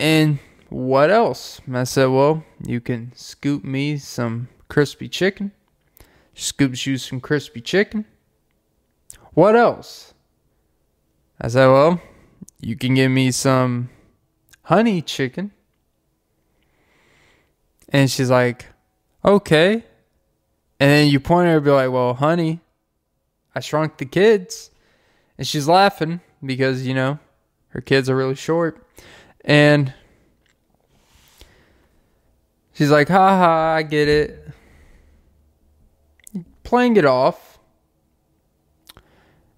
[0.00, 1.60] And what else?
[1.64, 5.52] And I said, well, you can scoop me some crispy chicken.
[6.34, 8.04] Scoops you some crispy chicken.
[9.34, 10.12] What else?
[11.40, 12.02] I said, Well,
[12.60, 13.90] you can give me some
[14.62, 15.52] honey chicken.
[17.90, 18.66] And she's like,
[19.24, 19.84] Okay.
[20.80, 22.60] And then you point at her and be like, Well, honey,
[23.54, 24.70] I shrunk the kids.
[25.38, 27.18] And she's laughing because, you know,
[27.68, 28.86] her kids are really short.
[29.44, 29.94] And
[32.74, 34.48] she's like, ha ha, I get it.
[36.62, 37.58] Playing it off.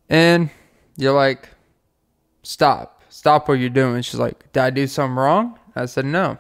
[0.09, 0.51] And
[0.97, 1.49] you're like,
[2.43, 3.03] stop.
[3.09, 4.03] Stop what you're doing.
[4.03, 5.59] She's like, did I do something wrong?
[5.75, 6.39] I said, no.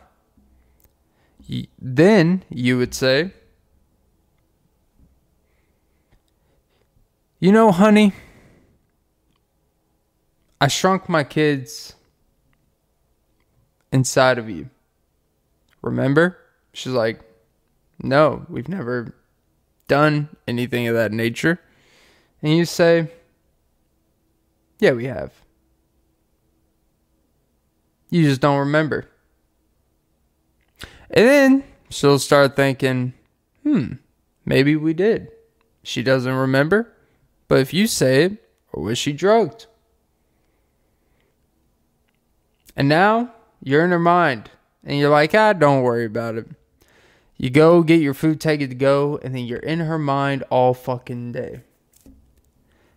[1.78, 3.32] Then you would say,
[7.42, 8.12] you know, honey,
[10.61, 11.96] I shrunk my kids
[13.92, 14.70] inside of you.
[15.83, 16.38] Remember?
[16.72, 17.18] She's like,
[18.00, 19.16] No, we've never
[19.88, 21.59] done anything of that nature.
[22.42, 23.11] And you say,
[24.78, 25.33] Yeah, we have.
[28.09, 29.09] You just don't remember.
[31.11, 33.14] And then she'll start thinking,
[33.64, 33.94] Hmm,
[34.44, 35.33] maybe we did.
[35.83, 36.92] She doesn't remember.
[37.52, 39.66] But if you say it, or was she drugged?
[42.74, 44.50] And now you're in her mind
[44.82, 46.46] and you're like, ah, don't worry about it.
[47.36, 50.44] You go get your food, take it to go, and then you're in her mind
[50.48, 51.60] all fucking day.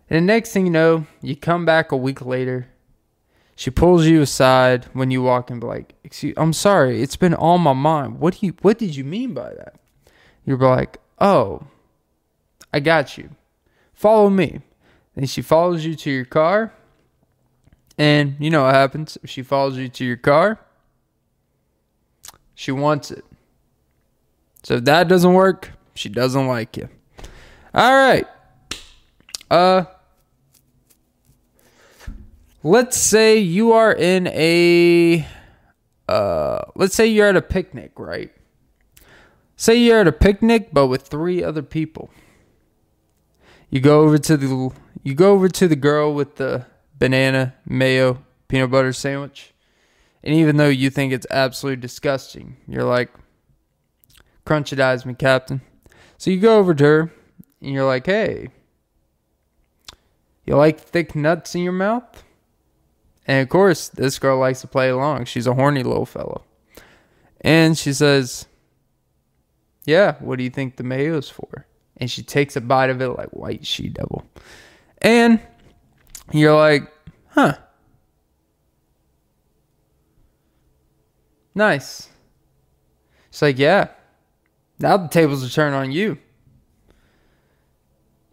[0.08, 2.68] And the next thing you know, you come back a week later.
[3.56, 7.60] She pulls you aside when you walk in, like, "Excuse, I'm sorry, it's been on
[7.60, 8.20] my mind.
[8.20, 9.74] What do you, what did you mean by that?"
[10.46, 11.66] You're like, "Oh,
[12.72, 13.36] I got you.
[13.96, 14.60] Follow me."
[15.16, 16.72] And she follows you to your car,
[17.98, 20.60] and you know what happens if she follows you to your car?
[22.54, 23.24] She wants it.
[24.62, 26.88] So if that doesn't work, she doesn't like you.
[27.74, 28.26] All right.
[29.50, 29.84] Uh
[32.62, 35.26] let's say you are in a
[36.08, 38.32] uh let's say you're at a picnic, right?
[39.56, 42.10] Say you're at a picnic but with three other people.
[43.70, 44.70] You go over to the
[45.02, 46.66] you go over to the girl with the
[46.98, 49.52] banana, mayo, peanut butter sandwich.
[50.22, 53.10] And even though you think it's absolutely disgusting, you're like,
[54.44, 55.60] crunch it eyes me, Captain.
[56.18, 57.12] So you go over to her
[57.60, 58.48] and you're like, hey,
[60.44, 62.24] you like thick nuts in your mouth?
[63.26, 65.24] And of course, this girl likes to play along.
[65.24, 66.44] She's a horny little fellow.
[67.40, 68.46] And she says,
[69.84, 71.66] yeah, what do you think the mayo's for?
[71.98, 74.26] And she takes a bite of it like white she devil.
[74.98, 75.40] And
[76.32, 76.92] you're like,
[77.28, 77.56] huh.
[81.54, 82.08] Nice.
[83.28, 83.88] It's like, yeah.
[84.78, 86.18] Now the tables are turned on you.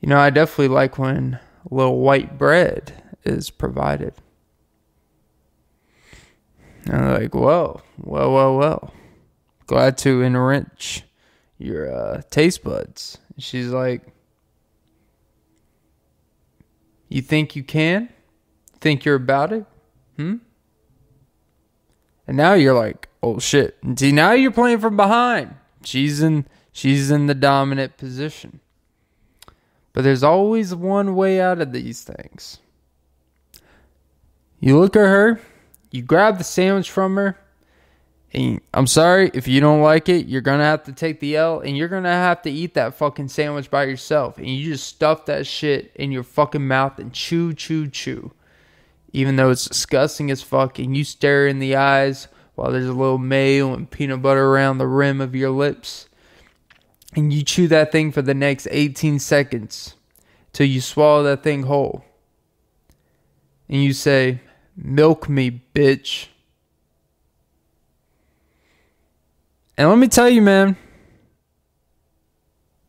[0.01, 4.13] You know, I definitely like when a little white bread is provided.
[6.85, 8.93] And I'm like, whoa, well, well, well.
[9.67, 11.03] Glad to enrich
[11.57, 13.17] your uh, taste buds.
[13.43, 14.01] She's like,
[17.09, 18.09] you think you can?
[18.79, 19.65] Think you're about it?
[20.15, 20.37] Hmm?
[22.25, 23.77] And now you're like, oh shit.
[23.83, 25.55] And see, now you're playing from behind.
[25.83, 28.61] She's in she's in the dominant position.
[29.91, 32.59] But there's always one way out of these things.
[34.61, 35.41] You look at her,
[35.91, 37.37] you grab the sandwich from her,
[38.33, 41.59] and I'm sorry, if you don't like it, you're gonna have to take the L
[41.59, 44.37] and you're gonna have to eat that fucking sandwich by yourself.
[44.37, 48.31] And you just stuff that shit in your fucking mouth and chew, chew, chew.
[49.11, 52.93] Even though it's disgusting as fuck, and you stare in the eyes while there's a
[52.93, 56.09] little mayo and peanut butter around the rim of your lips.
[57.15, 59.95] And you chew that thing for the next 18 seconds
[60.51, 62.03] till you swallow that thing whole.
[63.69, 64.41] And you say,
[64.75, 66.27] Milk me, bitch.
[69.77, 70.77] And let me tell you, man,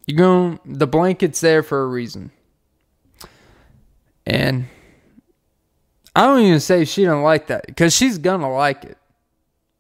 [0.07, 2.31] you're going the blanket's there for a reason.
[4.27, 4.67] And
[6.15, 8.99] I don't even say she don't like that because she's gonna like it.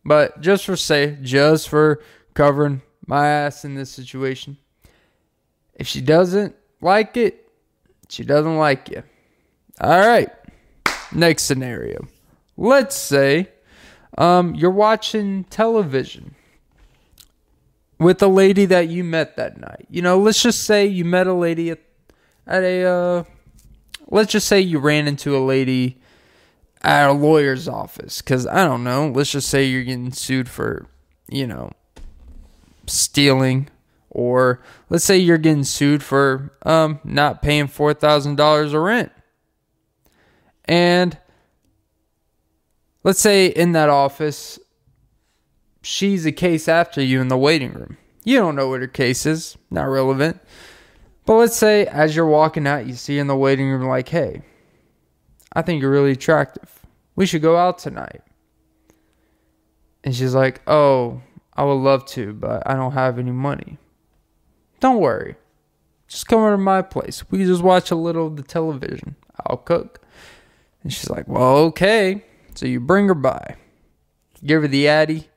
[0.04, 2.02] But just for say, just for
[2.34, 4.58] covering my ass in this situation,
[5.74, 7.48] if she doesn't like it,
[8.08, 9.02] she doesn't like you.
[9.80, 10.28] All right.
[11.12, 12.06] Next scenario.
[12.56, 13.48] Let's say
[14.18, 16.34] um, you're watching television
[17.98, 19.86] with a lady that you met that night.
[19.88, 21.80] You know, let's just say you met a lady at,
[22.46, 23.24] at a, uh,
[24.08, 26.00] let's just say you ran into a lady
[26.82, 28.20] at a lawyer's office.
[28.20, 30.86] Because I don't know, let's just say you're getting sued for,
[31.28, 31.70] you know,
[32.86, 33.68] stealing.
[34.10, 39.10] Or let's say you're getting sued for um, not paying $4,000 of rent.
[40.66, 41.18] And
[43.02, 44.58] let's say in that office,
[45.84, 47.98] she's a case after you in the waiting room.
[48.24, 50.40] You don't know what her case is, not relevant.
[51.26, 54.42] But let's say as you're walking out, you see in the waiting room, like, hey,
[55.52, 56.80] I think you're really attractive.
[57.16, 58.22] We should go out tonight.
[60.02, 61.22] And she's like, oh,
[61.54, 63.78] I would love to, but I don't have any money.
[64.80, 65.36] Don't worry.
[66.08, 67.30] Just come over to my place.
[67.30, 69.16] We just watch a little of the television.
[69.46, 70.02] I'll cook.
[70.82, 72.24] And she's like, well, okay.
[72.54, 73.56] So you bring her by,
[74.44, 75.28] give her the Addy,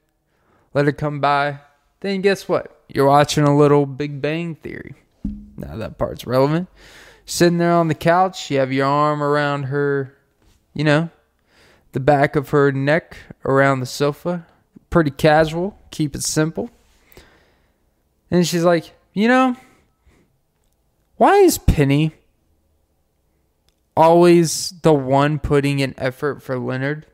[0.77, 1.57] let her come by.
[2.01, 2.83] Then guess what?
[2.87, 4.93] You're watching a little Big Bang Theory.
[5.57, 6.69] Now that part's relevant.
[7.25, 10.15] Sitting there on the couch, you have your arm around her,
[10.75, 11.09] you know,
[11.93, 14.45] the back of her neck around the sofa.
[14.91, 15.79] Pretty casual.
[15.89, 16.69] Keep it simple.
[18.29, 19.55] And she's like, you know,
[21.15, 22.13] why is Penny
[23.95, 27.07] always the one putting in effort for Leonard?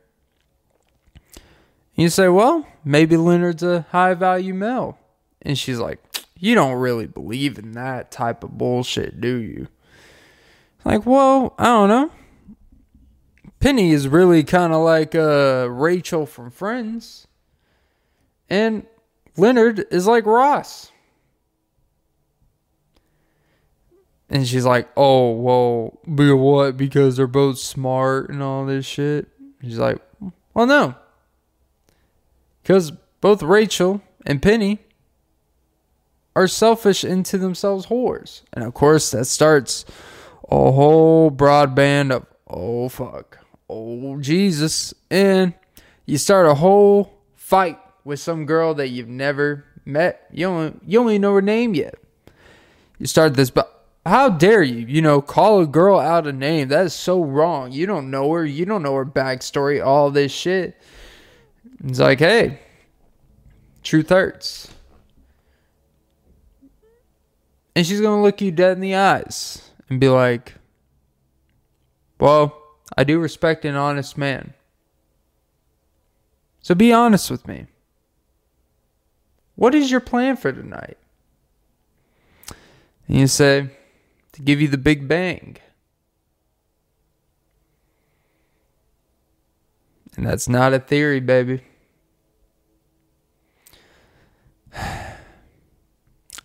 [1.96, 4.98] You say, well, maybe Leonard's a high value male.
[5.42, 6.00] And she's like,
[6.38, 9.68] you don't really believe in that type of bullshit, do you?
[10.84, 12.12] Like, well, I don't know.
[13.60, 17.28] Penny is really kind of like uh, Rachel from Friends.
[18.50, 18.86] And
[19.38, 20.92] Leonard is like Ross.
[24.30, 26.76] And she's like, oh, well, be what?
[26.76, 29.28] Because they're both smart and all this shit.
[29.62, 30.00] She's like,
[30.54, 30.96] well, no.
[32.64, 34.80] Because both Rachel and Penny
[36.36, 38.42] are selfish into themselves whores.
[38.54, 39.86] And of course, that starts
[40.50, 43.40] a whole broadband of, oh, fuck.
[43.70, 44.94] Oh, Jesus.
[45.12, 45.54] And
[46.06, 50.28] you start a whole fight with some girl that you've never met.
[50.32, 51.96] You don't, you don't even know her name yet.
[52.98, 56.70] You start this, but how dare you, you know, call a girl out a name?
[56.70, 57.72] That is so wrong.
[57.72, 58.46] You don't know her.
[58.46, 60.78] You don't know her backstory, all this shit.
[61.86, 62.60] It's like, hey,
[63.84, 64.74] truth hurts.
[67.76, 70.54] And she's going to look you dead in the eyes and be like,
[72.20, 72.62] well,
[72.96, 74.54] I do respect an honest man.
[76.62, 77.68] So be honest with me.
[79.56, 80.98] What is your plan for tonight?
[83.08, 83.70] And you say,
[84.34, 85.58] to give you the big bang.
[90.16, 91.64] And that's not a theory, baby.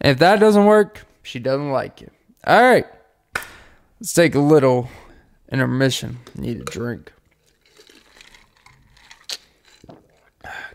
[0.01, 2.11] If that doesn't work, she doesn't like you.
[2.47, 2.87] All right.
[4.01, 4.89] Let's take a little
[5.51, 6.19] intermission.
[6.37, 7.13] Need a drink.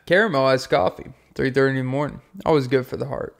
[0.06, 1.14] Caramel iced coffee.
[1.36, 2.22] 3.30 in the morning.
[2.46, 3.36] Always good for the heart.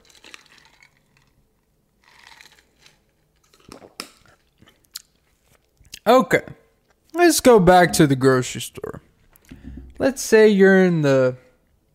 [6.08, 6.44] Okay.
[7.13, 9.02] Let's go back to the grocery store.
[10.04, 11.38] Let's say you're in the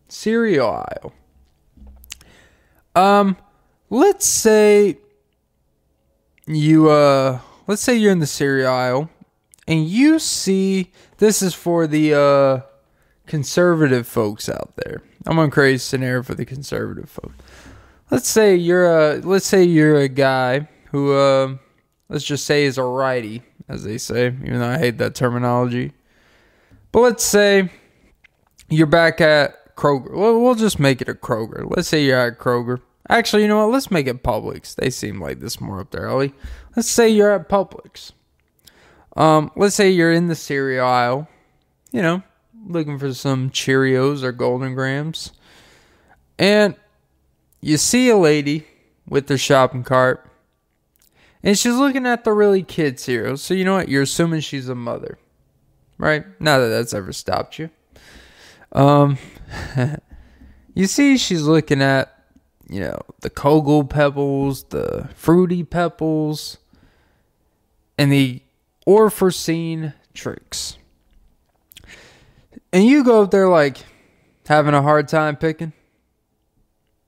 [0.07, 1.13] cereal aisle.
[2.95, 3.37] Um,
[3.91, 4.97] let's say
[6.47, 9.09] you uh let's say you're in the cereal aisle
[9.67, 12.61] and you see this is for the uh
[13.27, 15.03] conservative folks out there.
[15.27, 17.35] I'm gonna create a scenario for the conservative folks.
[18.09, 21.57] Let's say you're a let's say you're a guy who uh
[22.09, 25.91] let's just say is a righty as they say, even though I hate that terminology.
[26.91, 27.69] But let's say
[28.69, 30.13] you're back at Kroger.
[30.15, 31.65] Well, we'll just make it a Kroger.
[31.75, 32.81] Let's say you're at Kroger.
[33.09, 33.73] Actually, you know what?
[33.73, 34.75] Let's make it Publix.
[34.75, 36.33] They seem like this more up there, Ellie.
[36.75, 38.11] Let's say you're at Publix.
[39.17, 41.27] Um, let's say you're in the cereal aisle,
[41.91, 42.21] you know,
[42.67, 45.31] looking for some Cheerios or Golden Grahams.
[46.37, 46.75] and
[47.61, 48.65] you see a lady
[49.07, 50.25] with her shopping cart
[51.43, 53.41] and she's looking at the really kid cereals.
[53.41, 53.89] So you know what?
[53.89, 55.17] You're assuming she's a mother,
[55.97, 56.25] right?
[56.39, 57.69] Not that that's ever stopped you.
[58.71, 59.17] Um,
[60.73, 62.15] you see, she's looking at
[62.69, 66.57] you know the Cocoa Pebbles, the fruity pebbles,
[67.97, 68.41] and the
[68.87, 70.77] unforeseen Trix.
[72.71, 73.79] And you go up there like
[74.47, 75.73] having a hard time picking.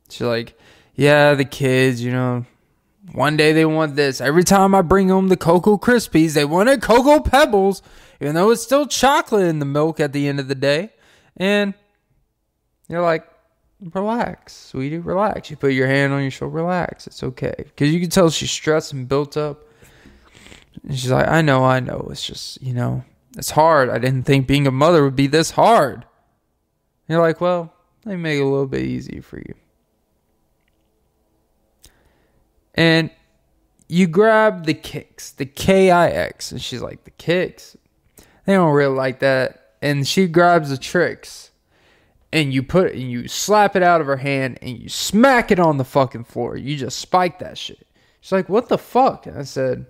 [0.10, 0.58] She's like,
[0.96, 2.46] yeah, the kids, you know,
[3.14, 4.22] one day they want this.
[4.22, 7.82] Every time I bring home the Cocoa Krispies, they wanted Cocoa Pebbles,
[8.20, 10.92] even though it's still chocolate in the milk at the end of the day.
[11.38, 11.74] And
[12.88, 13.28] you're like,
[13.94, 15.50] relax, sweetie, relax.
[15.50, 17.08] You put your hand on your shoulder, relax.
[17.08, 17.54] It's okay.
[17.58, 19.64] Because you can tell she's stressed and built up.
[20.84, 22.08] And she's like, I know, I know.
[22.12, 23.04] It's just, you know,
[23.38, 23.90] it's hard.
[23.90, 25.96] I didn't think being a mother would be this hard.
[25.96, 26.06] And
[27.08, 27.74] you're like, well,
[28.06, 29.54] let me make it a little bit easier for you.
[32.76, 33.10] And
[33.88, 36.52] you grab the kicks, the K I X.
[36.52, 37.76] And she's like, the kicks?
[38.46, 39.61] They don't really like that.
[39.82, 41.52] And she grabs the Trix
[42.34, 45.60] and you put and you slap it out of her hand and you smack it
[45.60, 46.56] on the fucking floor.
[46.56, 47.86] You just spike that shit.
[48.22, 49.86] She's like, "What the fuck?" And I said,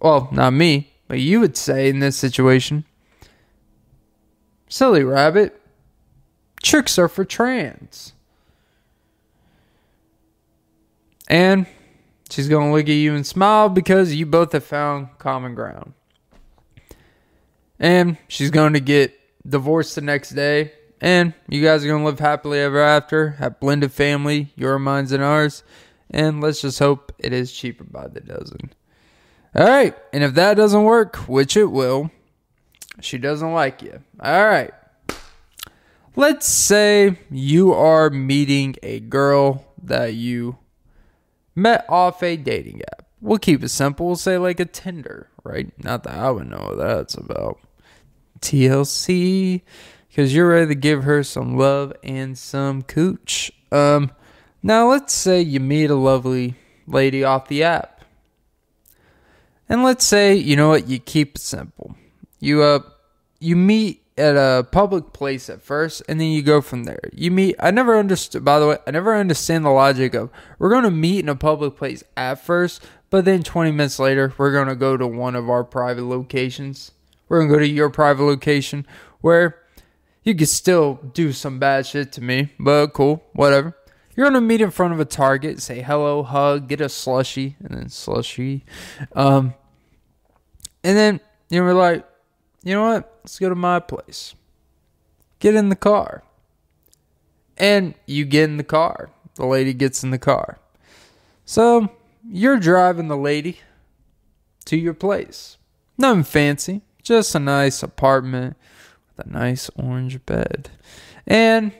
[0.00, 2.84] "Well, not me, but you would say in this situation,
[4.68, 5.60] silly rabbit,
[6.62, 8.12] Trix are for trans."
[11.26, 11.66] And
[12.30, 15.92] she's going to look at you and smile because you both have found common ground.
[17.78, 19.18] And she's going to get
[19.48, 20.72] divorced the next day.
[21.00, 25.12] And you guys are going to live happily ever after, have blended family, your minds
[25.12, 25.62] and ours.
[26.10, 28.72] And let's just hope it is cheaper by the dozen.
[29.54, 29.96] All right.
[30.12, 32.10] And if that doesn't work, which it will,
[33.00, 34.00] she doesn't like you.
[34.20, 34.72] All right.
[36.16, 40.58] Let's say you are meeting a girl that you
[41.54, 43.06] met off a dating app.
[43.20, 44.06] We'll keep it simple.
[44.06, 45.72] We'll say like a Tinder, right?
[45.82, 47.60] Not that I would know what that's about.
[48.40, 49.62] TLC,
[50.08, 53.52] because you're ready to give her some love and some cooch.
[53.70, 54.10] Um,
[54.62, 56.54] now let's say you meet a lovely
[56.86, 58.04] lady off the app,
[59.68, 61.94] and let's say you know what you keep it simple.
[62.40, 62.80] You uh,
[63.40, 67.00] you meet at a public place at first and then you go from there.
[67.12, 70.70] You meet I never understood by the way, I never understand the logic of we're
[70.70, 74.52] going to meet in a public place at first, but then 20 minutes later we're
[74.52, 76.90] going to go to one of our private locations.
[77.28, 78.86] We're going to go to your private location
[79.20, 79.56] where
[80.22, 83.74] you could still do some bad shit to me, but cool, whatever.
[84.14, 87.70] You're gonna meet in front of a Target, say hello, hug, get a slushy, and
[87.70, 88.64] then slushy,
[89.14, 89.54] um,
[90.82, 92.06] and then you know, we're like,
[92.62, 93.20] you know what?
[93.22, 94.34] Let's go to my place.
[95.38, 96.24] Get in the car.
[97.56, 99.10] And you get in the car.
[99.36, 100.58] The lady gets in the car.
[101.44, 101.90] So
[102.28, 103.60] you're driving the lady
[104.66, 105.56] to your place.
[105.96, 108.56] Nothing fancy, just a nice apartment
[109.16, 110.70] with a nice orange bed.
[111.26, 111.72] And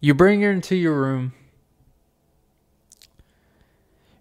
[0.00, 1.32] you bring her into your room.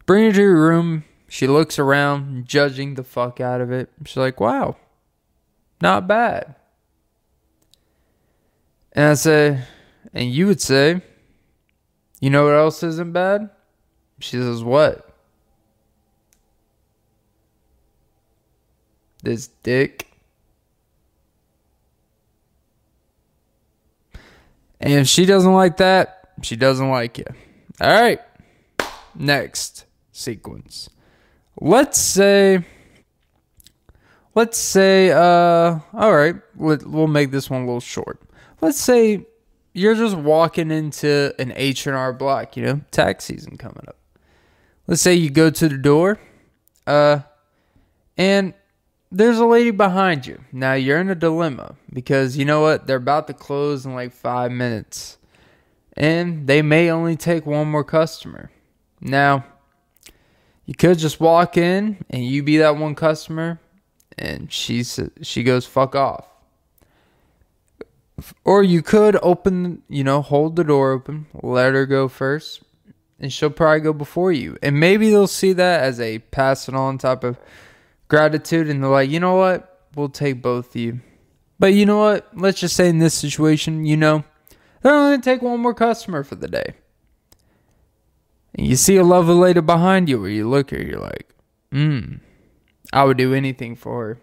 [0.06, 1.04] Bring her to your room.
[1.28, 3.90] She looks around, judging the fuck out of it.
[4.06, 4.78] She's like, wow,
[5.82, 6.56] not bad.
[8.94, 9.62] And I say,
[10.14, 11.02] and you would say,
[12.20, 13.50] you know what else isn't bad?
[14.20, 15.11] She says, what?
[19.24, 20.08] This dick.
[24.80, 27.26] And if she doesn't like that, she doesn't like you.
[27.80, 28.20] All right.
[29.14, 30.90] Next sequence.
[31.60, 32.66] Let's say
[34.34, 38.22] let's say uh all right let, we'll make this one a little short
[38.62, 39.26] let's say
[39.74, 43.98] you're just walking into an h&r block you know tax season coming up
[44.88, 46.20] let's say you go to the door
[46.88, 47.20] uh
[48.18, 48.54] and
[49.12, 52.98] there's a lady behind you now you're in a dilemma because you know what they're
[52.98, 55.18] about to close in like five minutes
[55.98, 58.50] and they may only take one more customer
[59.00, 59.44] now
[60.66, 63.60] you could just walk in and you be that one customer
[64.18, 66.28] and she she goes fuck off.
[68.46, 72.62] Or you could open, you know, hold the door open, let her go first,
[73.20, 74.58] and she'll probably go before you.
[74.62, 77.40] And maybe they'll see that as a pass it on type of
[78.12, 81.00] gratitude, and they're like, you know what, we'll take both of you.
[81.58, 82.28] But you know what?
[82.36, 84.26] Let's just say in this situation, you know,
[84.82, 86.74] they're only gonna take one more customer for the day.
[88.54, 91.34] And you see a lovely lady behind you where you look at her, you're like,
[91.72, 92.16] hmm
[92.92, 94.18] I would do anything for her.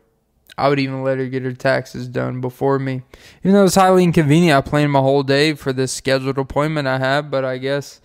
[0.59, 3.03] I would even let her get her taxes done before me.
[3.43, 6.99] Even though it's highly inconvenient, I planned my whole day for this scheduled appointment I
[6.99, 8.03] have, but I guess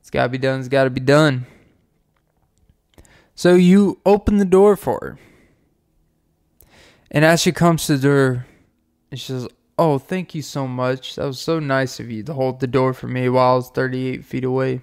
[0.00, 0.58] it's got to be done.
[0.58, 1.46] It's got to be done.
[3.38, 5.18] So you open the door for her.
[7.08, 8.46] And as she comes to the door,
[9.12, 9.46] she says,
[9.78, 11.14] Oh, thank you so much.
[11.14, 13.70] That was so nice of you to hold the door for me while I was
[13.70, 14.80] 38 feet away.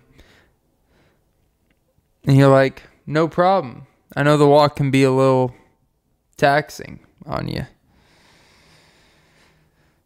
[2.24, 3.88] And you're like, No problem.
[4.16, 5.54] I know the walk can be a little
[6.38, 7.66] taxing on you.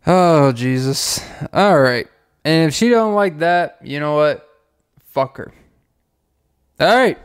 [0.08, 1.24] Oh Jesus.
[1.54, 2.08] All right.
[2.43, 4.50] And if she don't like that, you know what?
[5.04, 5.54] Fuck her.
[6.80, 7.20] All right.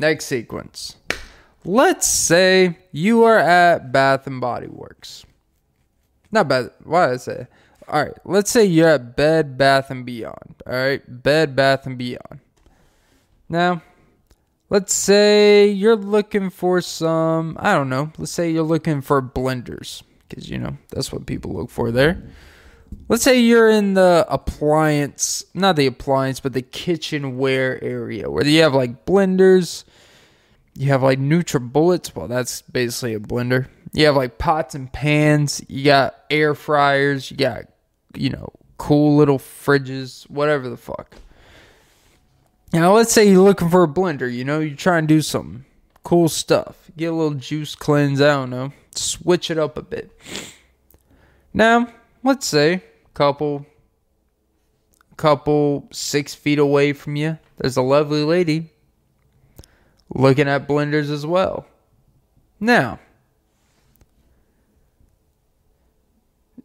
[0.00, 0.96] Next sequence.
[1.62, 5.26] Let's say you are at Bath and Body Works.
[6.32, 6.70] Not Bath.
[6.84, 7.46] Why did I say?
[7.86, 8.14] All right.
[8.24, 10.62] Let's say you're at Bed Bath and Beyond.
[10.66, 11.02] All right.
[11.22, 12.40] Bed Bath and Beyond.
[13.50, 13.82] Now,
[14.70, 20.02] let's say you're looking for some, I don't know, let's say you're looking for blenders,
[20.28, 22.22] because, you know, that's what people look for there.
[23.08, 28.62] Let's say you're in the appliance, not the appliance, but the kitchenware area where you
[28.62, 29.84] have like blenders,
[30.74, 32.14] you have like NutriBullets.
[32.14, 33.66] Well, that's basically a blender.
[33.92, 37.64] You have like pots and pans, you got air fryers, you got,
[38.14, 41.16] you know, cool little fridges, whatever the fuck.
[42.72, 45.64] Now, let's say you're looking for a blender, you know, you try and do some
[46.04, 46.88] cool stuff.
[46.96, 50.16] Get a little juice cleanse, I don't know, switch it up a bit.
[51.52, 51.88] Now,
[52.22, 52.82] let's say
[53.14, 53.66] couple
[55.16, 58.70] couple six feet away from you, there's a lovely lady
[60.14, 61.66] looking at blenders as well.
[62.58, 62.98] Now,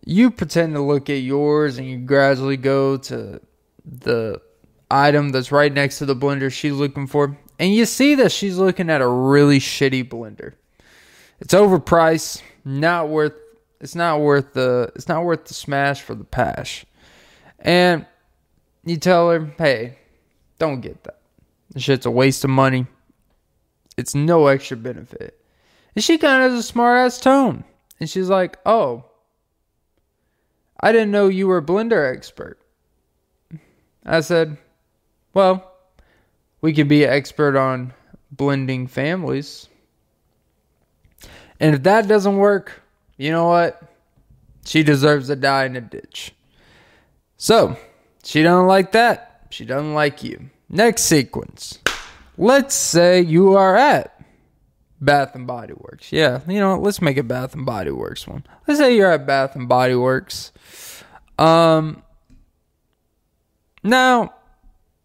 [0.06, 3.42] you pretend to look at yours and you gradually go to
[3.84, 4.42] the
[4.90, 8.58] item that's right next to the blender she's looking for, and you see that she's
[8.58, 10.54] looking at a really shitty blender.
[11.40, 13.34] It's overpriced, not worth
[13.80, 16.86] it's not worth the it's not worth the smash for the pash.
[17.60, 18.06] And
[18.84, 19.98] you tell her, hey,
[20.60, 21.20] don't get that.
[21.72, 22.86] This shit's a waste of money.
[23.98, 25.40] It's no extra benefit.
[25.96, 27.64] And she kind of has a smart ass tone.
[28.00, 29.06] And she's like, oh,
[30.80, 32.60] I didn't know you were a blender expert.
[34.06, 34.58] I said,
[35.34, 35.72] well,
[36.62, 37.94] we could be an expert on
[38.32, 39.70] blending families.
[41.60, 42.82] And if that doesn't work,
[43.18, 43.82] you know what?
[44.66, 46.34] She deserves to die in a ditch.
[47.38, 47.78] So,
[48.24, 49.48] she doesn't like that.
[49.50, 50.50] She doesn't like you.
[50.70, 51.80] Next sequence.
[52.38, 54.20] Let's say you are at
[55.00, 56.12] Bath and Body Works.
[56.12, 58.44] Yeah, you know, let's make it Bath and Body Works one.
[58.68, 60.52] Let's say you're at Bath and Body Works.
[61.38, 62.02] Um
[63.84, 64.34] now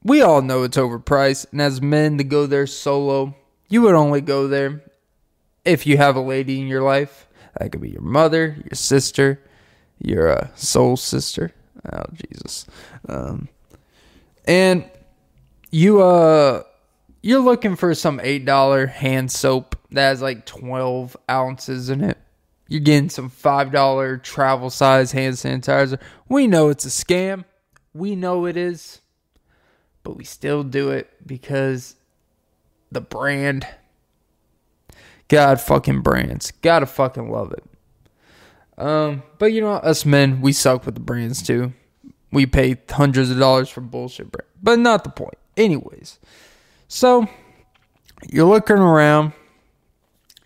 [0.03, 3.35] we all know it's overpriced, and as men to go there solo,
[3.69, 4.83] you would only go there
[5.65, 7.29] if you have a lady in your life.
[7.59, 9.41] That could be your mother, your sister,
[9.99, 11.53] your uh, soul sister.
[11.93, 12.67] Oh Jesus.
[13.09, 13.49] Um,
[14.45, 14.85] and
[15.71, 16.63] you uh
[17.23, 22.19] you're looking for some eight dollar hand soap that has like twelve ounces in it.
[22.69, 26.01] You're getting some five dollar travel size hand sanitizer.
[26.29, 27.45] We know it's a scam.
[27.93, 29.01] We know it is.
[30.03, 31.97] But we still do it because
[32.91, 33.67] the brand.
[35.31, 36.51] God fucking brands.
[36.61, 37.65] Gotta fucking love it.
[38.77, 41.73] Um, but you know, us men, we suck with the brands too.
[42.33, 44.49] We pay hundreds of dollars for bullshit brand.
[44.61, 45.39] But not the point.
[45.57, 46.19] Anyways.
[46.89, 47.29] So
[48.29, 49.33] you're looking around.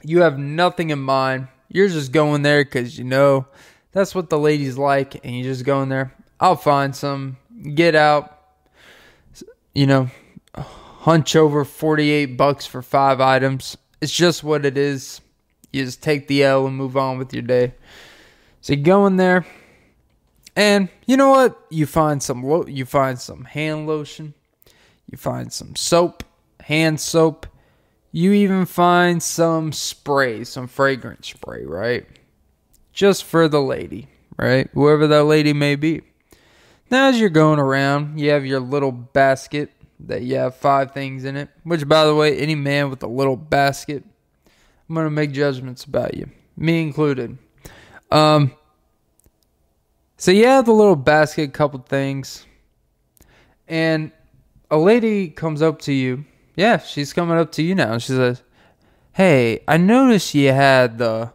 [0.02, 1.48] You have nothing in mind.
[1.70, 3.46] You're just going there because you know
[3.92, 6.12] that's what the ladies like, and you just go in there.
[6.38, 7.38] I'll find some.
[7.74, 8.38] Get out.
[9.74, 10.10] You know,
[10.54, 13.78] hunch over 48 bucks for five items.
[14.00, 15.20] It's just what it is.
[15.72, 17.74] You just take the L and move on with your day.
[18.60, 19.44] So you go in there,
[20.56, 21.60] and you know what?
[21.70, 24.34] You find some lo- you find some hand lotion,
[25.10, 26.22] you find some soap,
[26.60, 27.46] hand soap.
[28.12, 32.06] You even find some spray, some fragrance spray, right?
[32.92, 34.06] Just for the lady,
[34.38, 34.70] right?
[34.72, 36.02] Whoever that lady may be.
[36.92, 41.24] Now, as you're going around, you have your little basket that you have five things
[41.24, 41.48] in it.
[41.62, 44.04] Which, by the way, any man with a little basket,
[44.88, 47.38] I'm going to make judgments about you, me included.
[48.10, 48.52] Um,
[50.16, 52.46] so yeah, the little basket, couple things,
[53.66, 54.12] and
[54.70, 56.24] a lady comes up to you.
[56.56, 57.98] Yeah, she's coming up to you now.
[57.98, 58.42] She says,
[59.12, 61.32] "Hey, I noticed you had the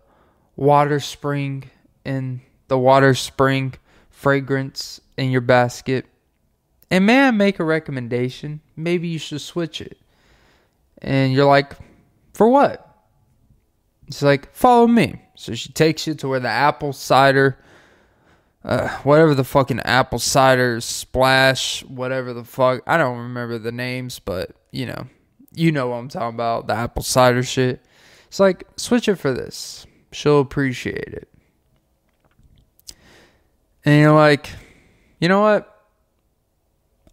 [0.55, 1.70] water spring
[2.05, 3.74] and the water spring
[4.10, 6.05] fragrance in your basket.
[6.92, 8.62] And may I make a recommendation?
[8.76, 9.98] Maybe you should switch it."
[11.02, 11.74] And you're like,
[12.34, 12.86] "For what?"
[14.08, 17.58] She's like, "Follow me." So she takes you to where the apple cider,
[18.66, 22.82] uh, whatever the fucking apple cider splash, whatever the fuck.
[22.86, 25.08] I don't remember the names, but you know,
[25.54, 26.68] you know what I'm talking about.
[26.68, 27.86] The apple cider shit.
[28.28, 29.88] It's like, switch it for this.
[30.12, 31.30] She'll appreciate it.
[33.86, 34.50] And you're like,
[35.20, 35.79] you know what?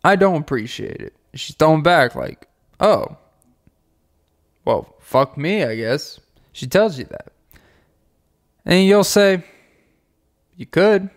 [0.06, 1.16] I don't appreciate it.
[1.34, 2.46] She's throwing back, like,
[2.78, 3.16] oh,
[4.64, 6.20] well, fuck me, I guess.
[6.52, 7.32] She tells you that.
[8.64, 9.42] And you'll say,
[10.54, 11.10] You could,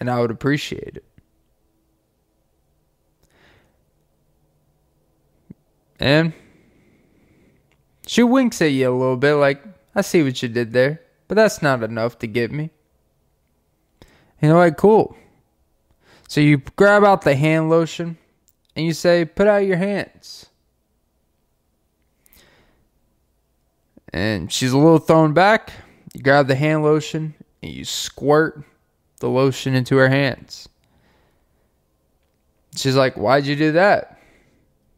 [0.00, 1.04] and I would appreciate it.
[6.00, 6.32] And
[8.08, 9.62] she winks at you a little bit, like,
[9.94, 12.70] I see what you did there, but that's not enough to get me.
[14.40, 15.16] And you're like, Cool.
[16.32, 18.16] So you grab out the hand lotion
[18.74, 20.46] and you say, Put out your hands.
[24.14, 25.74] And she's a little thrown back
[26.14, 28.64] you grab the hand lotion and you squirt
[29.20, 30.70] the lotion into her hands.
[32.76, 34.18] She's like, Why'd you do that?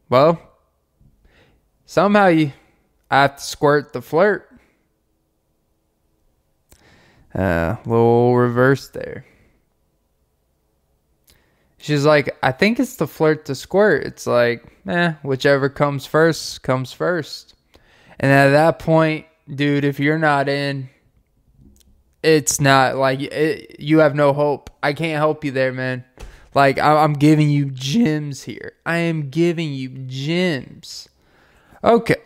[0.08, 0.40] Well,
[1.84, 2.52] somehow you
[3.10, 4.56] I have to squirt the flirt.
[7.34, 9.24] Uh, little reverse there.
[11.84, 14.06] She's like, I think it's the flirt to squirt.
[14.06, 17.54] It's like, eh, whichever comes first, comes first.
[18.18, 20.88] And at that point, dude, if you're not in,
[22.22, 24.70] it's not like it, you have no hope.
[24.82, 26.06] I can't help you there, man.
[26.54, 28.72] Like I'm giving you gems here.
[28.86, 31.10] I am giving you gems.
[31.82, 32.22] Okay,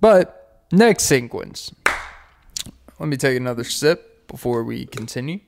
[0.00, 1.74] but next sequence.
[2.98, 5.40] Let me take another sip before we continue.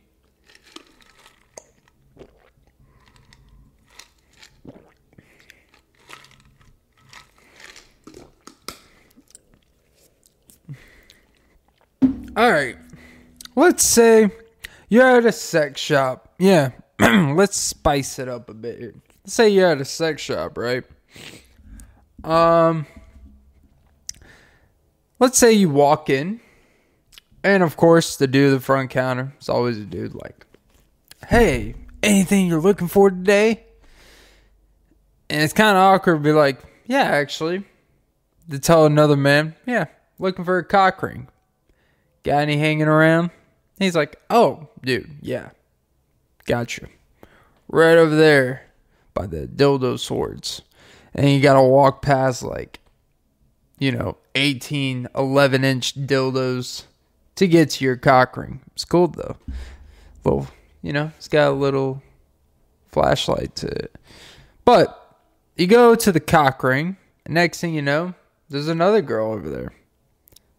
[12.37, 12.77] All right.
[13.55, 14.31] Let's say
[14.91, 16.35] you're at a sex shop.
[16.39, 16.73] Yeah.
[17.01, 18.95] Let's spice it up a bit.
[19.25, 20.85] Let's say you're at a sex shop, right?
[22.23, 22.87] Um
[25.19, 26.41] Let's say you walk in
[27.43, 30.47] and of course the dude at the front counter is always a dude like,
[31.27, 33.65] "Hey, anything you're looking for today?"
[35.31, 37.65] And it's kind of awkward to be like, "Yeah, actually."
[38.51, 39.87] To tell another man, "Yeah,
[40.19, 41.29] looking for a cock ring."
[42.27, 43.31] Got any hanging around?
[43.79, 45.51] He's like, oh, dude, yeah.
[46.45, 46.89] Gotcha.
[47.69, 48.67] Right over there
[49.15, 50.63] by the dildo swords.
[51.15, 52.81] And you gotta walk past like,
[53.79, 56.87] you know, 18, 11 inch dildos
[57.37, 58.61] to get to your cock ring.
[58.73, 59.37] It's cool though.
[60.25, 60.49] Little,
[60.83, 62.03] you know, it's got a little
[62.89, 63.95] flashlight to it.
[64.65, 65.17] But
[65.55, 68.15] you go to the cock ring, and next thing you know,
[68.49, 69.73] there's another girl over there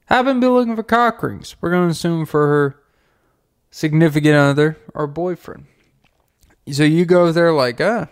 [0.08, 1.56] haven't been looking for cock rings.
[1.62, 2.84] We're going to assume for her
[3.72, 5.66] significant other or boyfriend.
[6.72, 8.08] So you go there like, ah,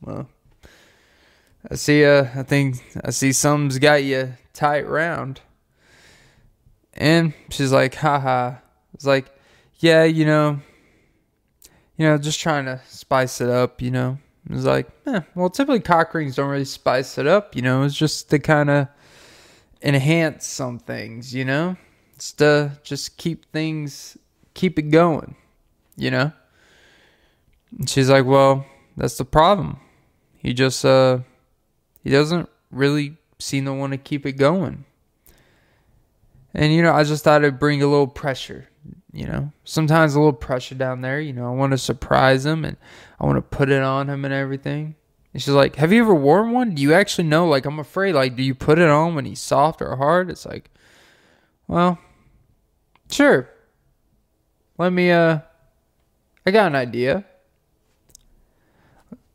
[0.00, 0.28] well,
[1.70, 2.04] I see.
[2.04, 5.40] Uh, I think I see some's got you tight round.
[6.94, 8.56] And she's like, haha.
[8.94, 9.26] It's like,
[9.78, 10.60] yeah, you know,
[11.96, 14.18] you know, just trying to spice it up, you know.
[14.48, 17.84] It's like, eh, well, typically cock rings don't really spice it up, you know.
[17.84, 18.88] It's just to kind of
[19.82, 21.76] enhance some things, you know?
[22.14, 24.16] It's to just keep things,
[24.54, 25.36] keep it going,
[25.96, 26.32] you know?
[27.78, 28.66] And she's like, well,
[28.96, 29.78] that's the problem.
[30.36, 31.20] He just, uh,
[32.02, 34.84] he doesn't really seem to want to keep it going.
[36.52, 38.68] And, you know, I just thought it'd bring a little pressure,
[39.12, 39.52] you know?
[39.64, 41.46] Sometimes a little pressure down there, you know?
[41.46, 42.76] I want to surprise him and
[43.20, 44.96] I want to put it on him and everything.
[45.32, 46.74] And she's like, Have you ever worn one?
[46.74, 47.46] Do you actually know?
[47.46, 48.14] Like, I'm afraid.
[48.14, 50.30] Like, do you put it on when he's soft or hard?
[50.30, 50.70] It's like,
[51.66, 51.98] Well,
[53.10, 53.48] sure.
[54.78, 55.40] Let me, uh,
[56.46, 57.24] I got an idea.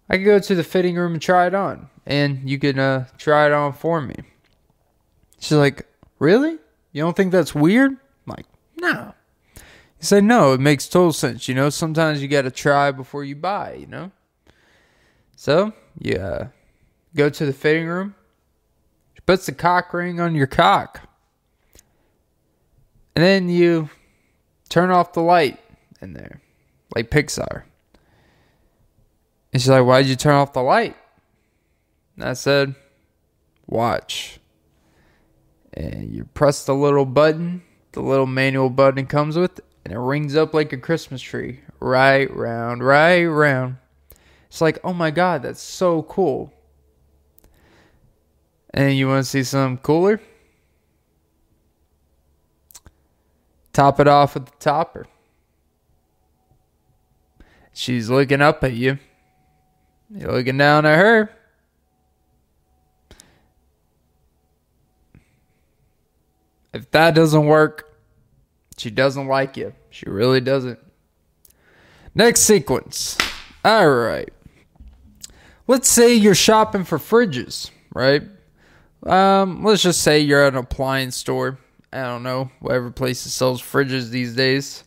[0.10, 1.90] I could go to the fitting room and try it on.
[2.06, 4.16] And you can, uh, try it on for me.
[5.40, 5.88] She's like,
[6.20, 6.58] Really?
[6.92, 7.92] You don't think that's weird?
[7.92, 9.14] I'm like, No.
[9.56, 9.62] You
[10.02, 11.48] say, No, it makes total sense.
[11.48, 14.12] You know, sometimes you got to try before you buy, you know?
[15.38, 16.48] So you uh,
[17.16, 18.16] go to the fitting room.
[19.14, 21.02] She puts the cock ring on your cock.
[23.16, 23.90] And then you
[24.70, 25.60] turn off the light
[26.02, 26.42] in there,
[26.94, 27.64] like Pixar.
[29.54, 30.98] And she's like, Why'd you turn off the light?
[32.16, 32.76] And I said,
[33.68, 34.40] Watch.
[35.74, 40.36] And you press the little button, the little manual button comes with, and it rings
[40.36, 41.62] up like a Christmas tree.
[41.80, 43.78] Right round, right round.
[44.56, 46.54] It's like, oh my god, that's so cool.
[48.74, 50.22] And you want to see something cooler?
[53.74, 55.08] Top it off with the topper.
[57.74, 58.98] She's looking up at you.
[60.10, 61.30] You're looking down at her.
[66.74, 67.94] If that doesn't work,
[68.78, 69.74] she doesn't like you.
[69.90, 70.80] She really doesn't.
[72.14, 73.18] Next sequence.
[73.66, 74.32] All right
[75.68, 78.24] let's say you're shopping for fridges, right?
[79.06, 81.60] Um, let's just say you're at an appliance store.
[81.94, 84.84] I don't know, whatever place that sells fridges these days.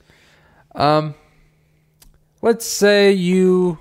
[0.75, 1.15] Um,
[2.43, 3.79] let's say you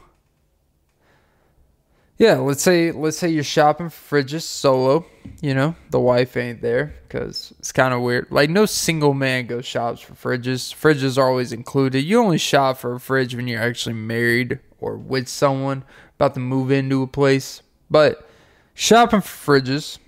[2.17, 5.05] yeah let's say let's say you're shopping for fridges solo
[5.41, 9.45] you know the wife ain't there because it's kind of weird like no single man
[9.45, 13.47] goes shops for fridges fridges are always included you only shop for a fridge when
[13.47, 15.83] you're actually married or with someone
[16.17, 17.61] about to move into a place.
[17.89, 18.27] But
[18.73, 19.99] shopping for fridges.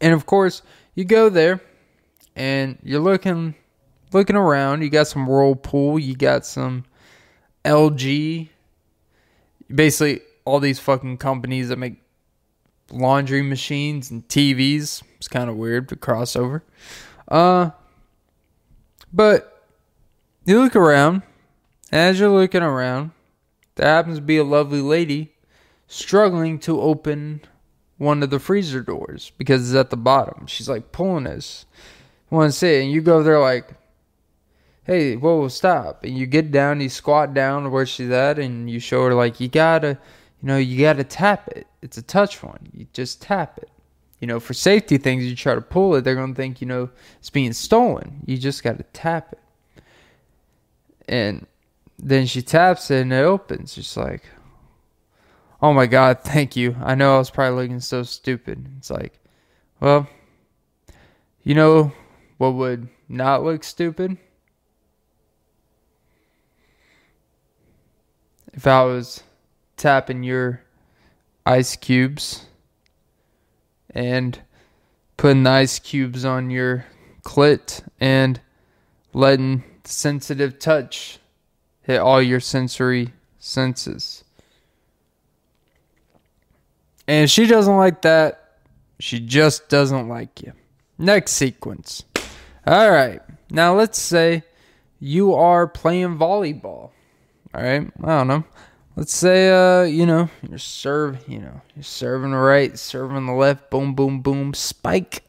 [0.00, 0.62] And of course,
[0.94, 1.60] you go there
[2.34, 3.54] and you're looking
[4.12, 4.82] looking around.
[4.82, 6.84] You got some Whirlpool, you got some
[7.64, 8.48] LG.
[9.74, 11.96] Basically all these fucking companies that make
[12.90, 15.02] laundry machines and TVs.
[15.18, 16.62] It's kind of weird to crossover.
[17.28, 17.70] Uh
[19.12, 19.64] but
[20.44, 21.22] you look around,
[21.90, 23.10] as you're looking around,
[23.76, 25.34] there happens to be a lovely lady
[25.86, 27.42] struggling to open
[27.98, 30.46] one of the freezer doors because it's at the bottom.
[30.46, 31.66] She's like pulling this.
[32.28, 33.70] Want to say, and you go there like,
[34.82, 38.80] "Hey, whoa, stop!" And you get down, you squat down where she's at, and you
[38.80, 39.98] show her like, "You gotta,
[40.42, 41.68] you know, you gotta tap it.
[41.82, 42.68] It's a touch one.
[42.72, 43.70] You just tap it."
[44.20, 46.90] You know, for safety things, you try to pull it, they're gonna think you know
[47.18, 48.22] it's being stolen.
[48.26, 49.82] You just gotta tap it.
[51.08, 51.46] And
[51.98, 53.74] then she taps it and it opens.
[53.74, 54.24] Just like,
[55.60, 56.76] oh my God, thank you.
[56.82, 58.66] I know I was probably looking so stupid.
[58.78, 59.18] It's like,
[59.80, 60.08] well,
[61.42, 61.92] you know
[62.38, 64.16] what would not look stupid?
[68.52, 69.22] If I was
[69.76, 70.62] tapping your
[71.44, 72.46] ice cubes
[73.90, 74.40] and
[75.16, 76.86] putting the ice cubes on your
[77.22, 78.40] clit and
[79.12, 81.18] letting sensitive touch
[81.86, 84.24] hit all your sensory senses.
[87.06, 88.58] And if she doesn't like that,
[88.98, 90.52] she just doesn't like you.
[90.98, 92.02] Next sequence.
[92.66, 93.20] All right.
[93.50, 94.42] Now let's say
[94.98, 96.90] you are playing volleyball.
[97.54, 97.88] All right.
[98.02, 98.44] I don't know.
[98.96, 103.32] Let's say uh, you know, you're serve, you know, you're serving the right, serving the
[103.32, 105.22] left, boom, boom, boom, spike.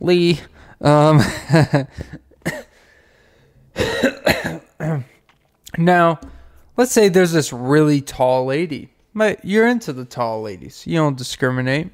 [0.00, 0.40] Lee.
[0.80, 1.20] Um
[5.78, 6.20] Now,
[6.76, 8.90] let's say there's this really tall lady.
[9.14, 10.86] But you're into the tall ladies.
[10.86, 11.90] You don't discriminate.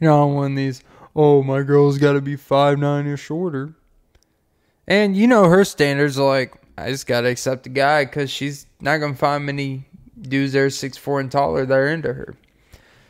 [0.00, 0.82] You're not one of these,
[1.16, 3.74] oh, my girl's got to be five nine or shorter.
[4.86, 8.30] And you know her standards are like, I just got to accept a guy because
[8.30, 9.86] she's not going to find many
[10.20, 12.36] dudes that are six four and taller that are into her.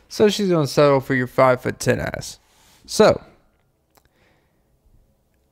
[0.09, 2.39] So she's going to settle for your five foot ten ass.
[2.85, 3.21] So,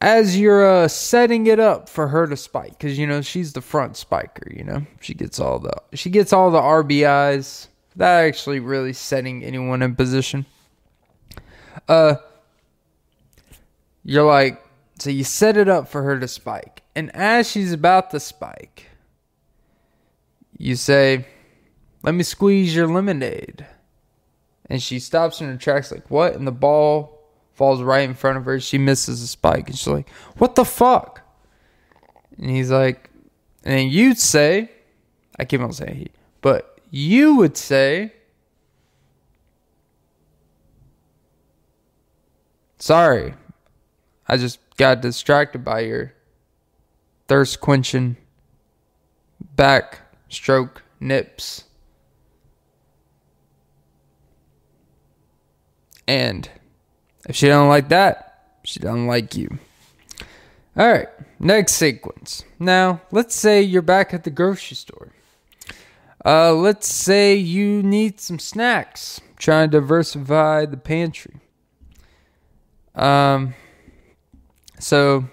[0.01, 3.61] as you're uh, setting it up for her to spike, because you know she's the
[3.61, 4.51] front spiker.
[4.51, 7.67] You know she gets all the she gets all the RBIs.
[7.95, 10.45] That actually really setting anyone in position.
[11.87, 12.15] Uh,
[14.03, 14.61] you're like,
[14.99, 18.87] so you set it up for her to spike, and as she's about to spike,
[20.57, 21.25] you say,
[22.03, 23.65] "Let me squeeze your lemonade,"
[24.69, 27.14] and she stops in her tracks, like, "What?" And the ball
[27.55, 28.59] falls right in front of her.
[28.59, 31.21] She misses a spike, and she's like, "What the fuck?"
[32.37, 33.09] And he's like,
[33.63, 34.69] and you'd say,
[35.39, 38.13] I keep on saying he, but you would say,
[42.77, 43.33] "Sorry,
[44.27, 46.13] I just got distracted by your
[47.27, 48.17] thirst quenching
[49.55, 51.63] back stroke nips."
[56.07, 56.47] And
[57.27, 59.57] if she don't like that, she don't like you.
[60.77, 61.07] All right,
[61.39, 62.43] next sequence.
[62.59, 65.13] Now, let's say you're back at the grocery store.
[66.25, 71.35] Uh, let's say you need some snacks, trying to diversify the pantry.
[72.95, 73.53] Um,
[74.79, 75.25] so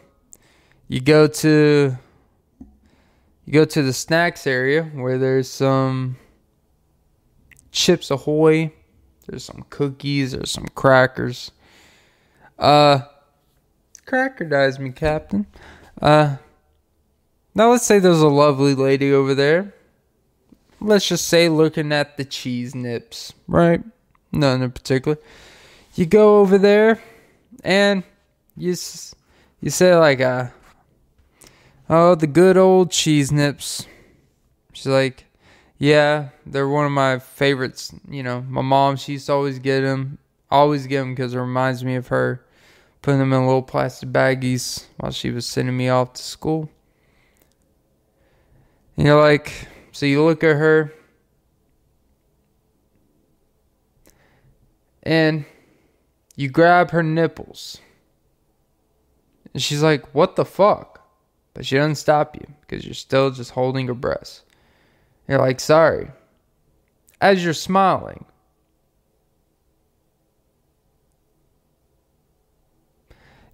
[0.88, 1.96] you go to
[3.44, 6.16] you go to the snacks area where there's some
[7.70, 8.72] chips ahoy,
[9.26, 11.50] there's some cookies, there's some crackers.
[12.62, 13.00] Uh,
[14.06, 15.46] crackerdize me, Captain.
[16.00, 16.36] Uh,
[17.56, 19.74] now let's say there's a lovely lady over there.
[20.80, 23.82] Let's just say looking at the cheese nips, right?
[24.30, 25.18] None in particular.
[25.96, 27.02] You go over there
[27.64, 28.04] and
[28.56, 28.76] you
[29.60, 30.50] you say like, uh,
[31.90, 33.88] oh, the good old cheese nips.
[34.72, 35.24] She's like,
[35.78, 37.92] yeah, they're one of my favorites.
[38.08, 40.18] You know, my mom, she used to always get them
[40.52, 42.44] always get them because it reminds me of her
[43.02, 46.70] putting them in little plastic baggies while she was sending me off to school.
[48.96, 50.92] And you're like, so you look at her,
[55.02, 55.44] and
[56.36, 57.78] you grab her nipples.
[59.52, 61.06] And she's like, what the fuck?
[61.54, 64.44] But she doesn't stop you because you're still just holding her breast.
[65.28, 66.10] You're like, sorry.
[67.20, 68.24] As you're smiling,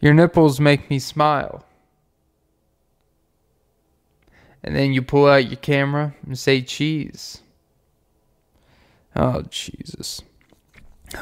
[0.00, 1.64] Your nipples make me smile.
[4.62, 7.42] And then you pull out your camera and say cheese.
[9.16, 10.22] Oh, Jesus.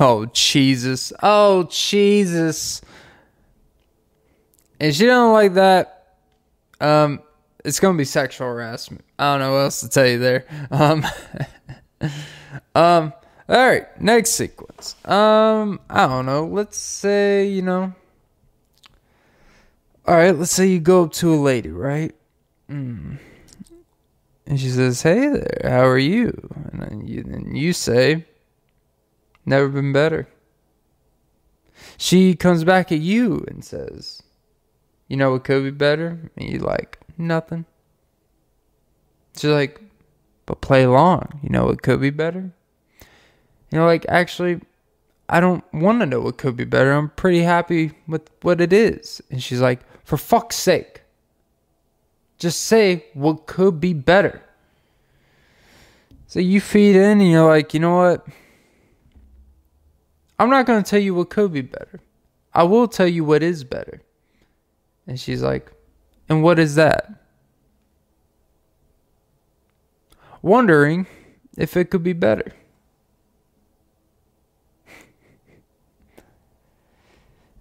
[0.01, 1.13] Oh, Jesus.
[1.23, 2.83] Oh, Jesus.
[4.81, 6.15] And she don't like that.
[6.81, 7.23] Um,
[7.65, 9.05] it's gonna be sexual harassment.
[9.19, 10.45] I don't know what else to tell you there.
[10.71, 11.05] Um,
[12.75, 13.13] um,
[13.49, 14.95] all right, next sequence.
[15.05, 16.47] Um, I don't know.
[16.47, 17.95] Let's say you know
[20.07, 22.15] all right, let's say you go up to a lady, right?
[22.71, 23.19] mm.
[24.47, 26.33] and she says, "Hey there, how are you?"
[26.73, 28.25] And then you, and you say,
[29.45, 30.29] "Never been better."
[31.99, 34.23] She comes back at you and says,
[35.09, 37.67] "You know what could be better?" And you like nothing.
[39.37, 39.81] She's like,
[40.47, 41.41] "But play along.
[41.43, 42.53] You know what could be better?"
[43.71, 44.61] You know, like actually,
[45.29, 46.93] I don't want to know what could be better.
[46.93, 49.21] I'm pretty happy with what it is.
[49.31, 51.03] And she's like, "For fuck's sake."
[52.39, 54.43] Just say what could be better.
[56.27, 58.27] So you feed in and you're like, you know what?
[60.39, 62.01] I'm not going to tell you what could be better.
[62.53, 64.03] I will tell you what is better.
[65.07, 65.73] And she's like,
[66.29, 67.11] and what is that?
[70.43, 71.07] Wondering
[71.57, 72.53] if it could be better.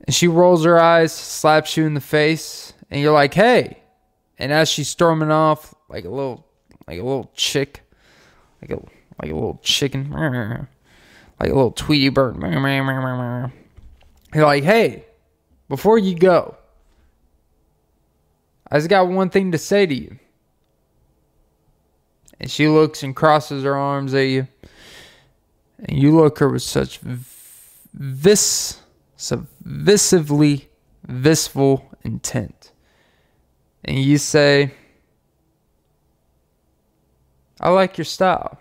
[0.06, 3.80] And she rolls her eyes, slaps you in the face, and you're like, hey,
[4.38, 6.46] and as she's storming off, like a little,
[6.88, 7.82] like a little chick,
[8.62, 8.76] like a
[9.22, 12.38] like a little chicken, like a little Tweety bird.
[14.34, 15.06] You're like, hey,
[15.70, 16.58] before you go,
[18.70, 20.20] I just got one thing to say to you.
[22.40, 24.48] And she looks and crosses her arms at you,
[25.80, 27.00] and you look her with such
[27.94, 28.82] vis,
[29.26, 30.70] subvisively
[31.08, 32.72] visful intent
[33.84, 34.72] and you say,
[37.60, 38.60] I like your style.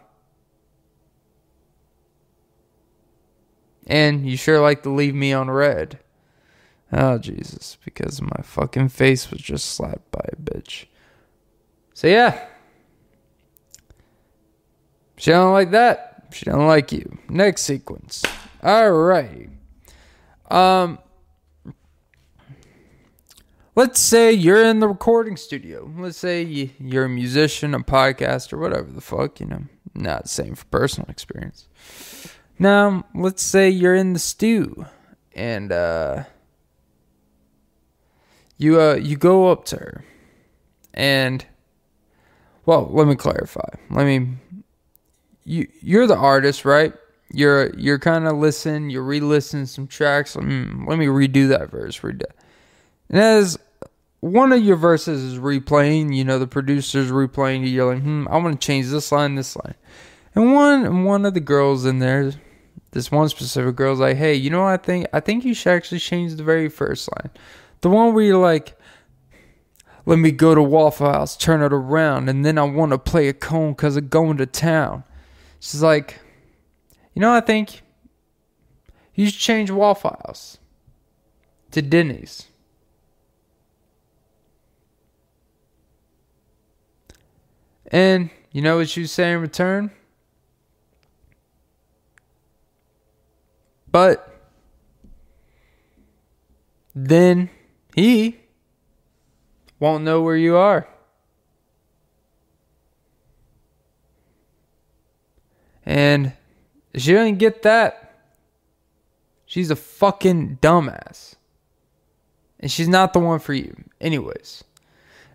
[3.87, 5.99] And you sure like to leave me on red.
[6.93, 10.87] Oh, Jesus, because my fucking face was just slapped by a bitch.
[11.93, 12.47] So, yeah.
[15.17, 16.29] She don't like that.
[16.33, 17.19] She don't like you.
[17.29, 18.23] Next sequence.
[18.63, 19.51] All right.
[20.51, 20.99] Um,
[23.75, 25.91] let's say you're in the recording studio.
[25.97, 26.43] Let's say
[26.79, 29.65] you're a musician, a podcaster, whatever the fuck, you know.
[29.95, 31.69] Not same for personal experience.
[32.59, 34.87] Now, let's say you're in the stew
[35.35, 36.25] and uh
[38.57, 40.05] you uh you go up to her
[40.93, 41.45] and
[42.67, 43.69] well, let me clarify.
[43.91, 44.37] Let me
[45.45, 46.95] you you're the artist, right?
[47.35, 50.37] You're you're kind of listen, you're re-listening some tracks.
[50.37, 51.99] Mm, let me redo that verse.
[51.99, 52.35] That.
[53.11, 53.59] And as
[54.21, 58.39] one of your verses is replaying, you know, the producer's replaying, you're like, hmm, I
[58.39, 59.75] want to change this line, this line.
[60.35, 62.33] And one one of the girls in there,
[62.93, 65.07] this one specific girl's like, hey, you know what I think?
[65.13, 67.31] I think you should actually change the very first line.
[67.83, 68.79] The one where you're like,
[70.07, 73.29] let me go to Waffle House, turn it around, and then I want to play
[73.29, 75.05] a cone because I'm going to town.
[75.61, 76.21] She's like,
[77.15, 77.83] you know, I think
[79.15, 80.59] you should change Waffle House
[81.71, 82.49] to Denny's.
[87.87, 89.93] And you know what you say in return?
[93.91, 94.35] But
[96.95, 97.51] then
[97.95, 98.41] he
[99.79, 100.89] won't know where you are.
[105.87, 106.33] And
[106.97, 108.15] she doesn't get that.
[109.47, 111.35] She's a fucking dumbass.
[112.61, 113.77] And she's not the one for you.
[114.01, 114.65] Anyways,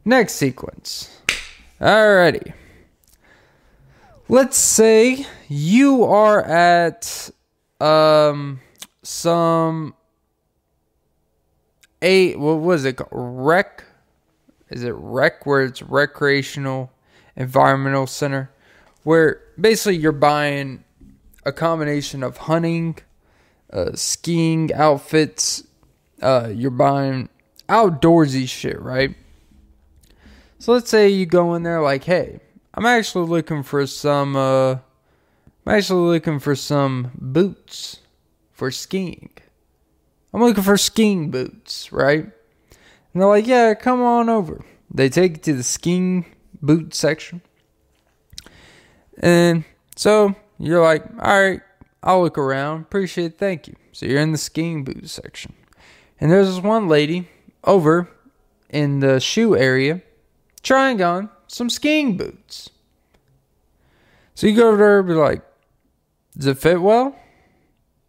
[0.04, 1.22] next sequence.
[1.80, 2.54] Alrighty.
[4.28, 7.30] Let's say you are at
[7.80, 8.60] um
[9.04, 9.94] some
[12.02, 13.86] a what was it rec
[14.70, 16.92] is it rec where it's recreational
[17.38, 18.52] environmental center
[19.04, 20.84] where basically you're buying
[21.46, 22.98] a combination of hunting
[23.72, 25.64] uh, skiing outfits
[26.22, 27.30] uh, you're buying
[27.70, 29.16] outdoorsy shit right
[30.62, 32.42] so let's say you go in there like, hey,
[32.74, 34.72] I'm actually looking for some uh
[35.66, 38.00] I'm actually looking for some boots
[38.52, 39.32] for skiing.
[40.34, 42.24] I'm looking for skiing boots, right?
[42.24, 44.66] And they're like, yeah, come on over.
[44.94, 46.26] They take you to the skiing
[46.62, 47.42] boot section.
[49.22, 49.64] And
[49.96, 51.62] so you're like, all right,
[52.04, 52.82] I'll look around.
[52.82, 53.38] Appreciate it.
[53.38, 53.76] Thank you.
[53.92, 55.54] So you're in the skiing boot section.
[56.20, 57.30] And there's this one lady
[57.64, 58.10] over
[58.70, 60.02] in the shoe area
[60.62, 62.70] trying on some skiing boots.
[64.36, 65.42] So you go over to her and be like,
[66.38, 67.16] Does it fit well?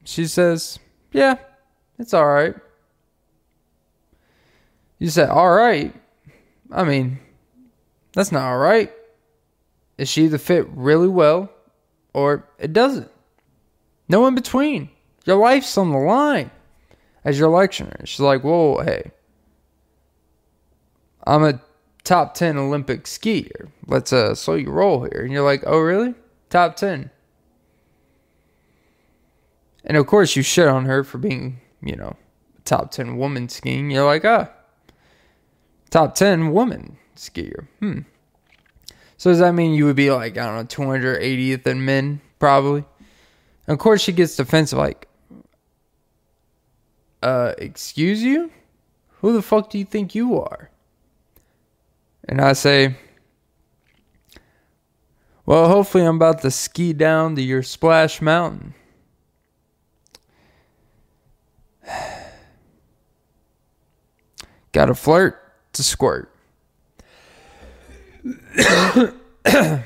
[0.05, 0.78] She says,
[1.12, 1.36] Yeah,
[1.98, 2.55] it's all right.
[4.98, 5.94] You say, All right.
[6.72, 7.18] I mean,
[8.12, 8.92] that's not all right.
[9.98, 11.51] Is she either fit really well
[12.12, 13.11] or it doesn't?
[14.08, 14.90] No in between.
[15.24, 16.50] Your life's on the line
[17.24, 18.00] as your lecturer.
[18.04, 19.12] She's like, Whoa, hey.
[21.26, 21.61] I'm a
[22.04, 23.70] top 10 Olympic skier.
[23.86, 25.22] Let's uh, slow your roll here.
[25.22, 26.14] And you're like, oh, really?
[26.48, 27.11] Top 10.
[29.84, 32.16] And of course, you shit on her for being, you know,
[32.64, 33.90] top 10 woman skiing.
[33.90, 34.50] You're like, ah,
[35.90, 37.66] top 10 woman skier.
[37.78, 38.00] Hmm.
[39.20, 42.22] So does that mean you would be like, I don't know, 280th in men?
[42.38, 42.86] Probably.
[43.66, 45.08] And of course, she gets defensive, like,
[47.22, 48.50] uh, excuse you?
[49.18, 50.70] Who the fuck do you think you are?
[52.30, 52.96] And I say,
[55.44, 58.72] well, hopefully I'm about to ski down to your splash mountain.
[64.72, 65.42] Got to flirt
[65.74, 66.34] to squirt.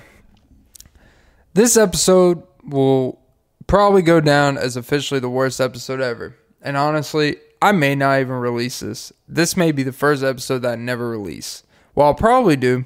[1.55, 3.21] this episode will
[3.67, 6.37] probably go down as officially the worst episode ever.
[6.63, 9.13] And honestly, I may not even release this.
[9.29, 11.63] This may be the first episode that I never release.
[11.93, 12.85] What I'll probably do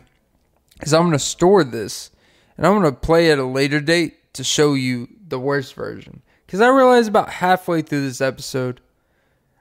[0.83, 2.11] is I'm going to store this
[2.57, 6.23] and I'm going to play at a later date to show you the worst version.
[6.47, 8.81] Because I realized about halfway through this episode,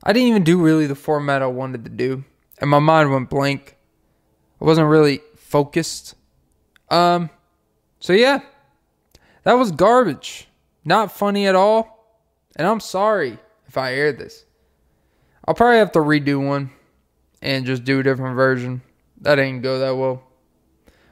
[0.04, 2.24] I didn't even do really the format I wanted to do.
[2.60, 3.76] And my mind went blank.
[4.60, 6.16] I wasn't really focused.
[6.90, 7.30] Um,
[8.00, 8.40] so yeah,
[9.44, 10.48] that was garbage.
[10.84, 11.94] Not funny at all.
[12.56, 13.38] And I'm sorry
[13.68, 14.46] if I air this.
[15.46, 16.72] I'll probably have to redo one
[17.42, 18.82] and just do a different version.
[19.22, 20.24] That ain't go that well.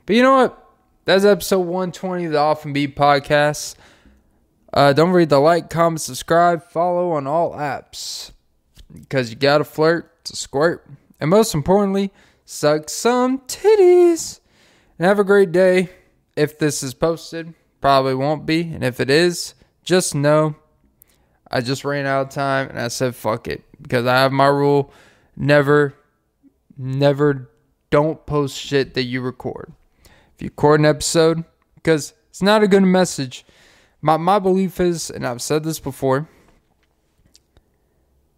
[0.05, 0.61] But you know what?
[1.05, 3.75] That's episode 120 of the Off and Beat podcast.
[4.73, 8.31] Uh, don't forget to like, comment, subscribe, follow on all apps.
[8.91, 10.85] Because you gotta flirt to squirt.
[11.19, 12.11] And most importantly,
[12.45, 14.39] suck some titties.
[14.97, 15.89] And have a great day.
[16.35, 18.61] If this is posted, probably won't be.
[18.61, 20.55] And if it is, just know
[21.49, 23.63] I just ran out of time and I said fuck it.
[23.81, 24.91] Because I have my rule
[25.35, 25.93] never,
[26.77, 27.49] never
[27.89, 29.71] don't post shit that you record.
[30.35, 31.43] If you record an episode,
[31.75, 33.45] because it's not a good message.
[34.01, 36.27] My my belief is, and I've said this before,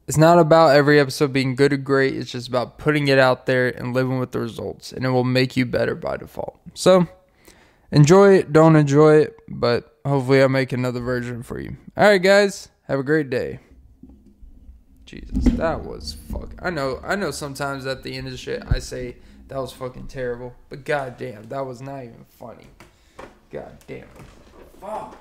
[0.08, 2.16] it's not about every episode being good or great.
[2.16, 5.24] It's just about putting it out there and living with the results, and it will
[5.24, 6.60] make you better by default.
[6.74, 7.08] So
[7.92, 11.76] enjoy it, don't enjoy it, but hopefully I'll make another version for you.
[11.98, 13.60] All right, guys, have a great day.
[15.06, 16.54] Jesus, that was fuck.
[16.62, 17.32] I know, I know.
[17.32, 19.16] Sometimes at the end of the shit, I say
[19.48, 20.54] that was fucking terrible.
[20.70, 22.68] But goddamn, that was not even funny.
[23.50, 24.08] God damn it.
[24.82, 25.18] Fuck.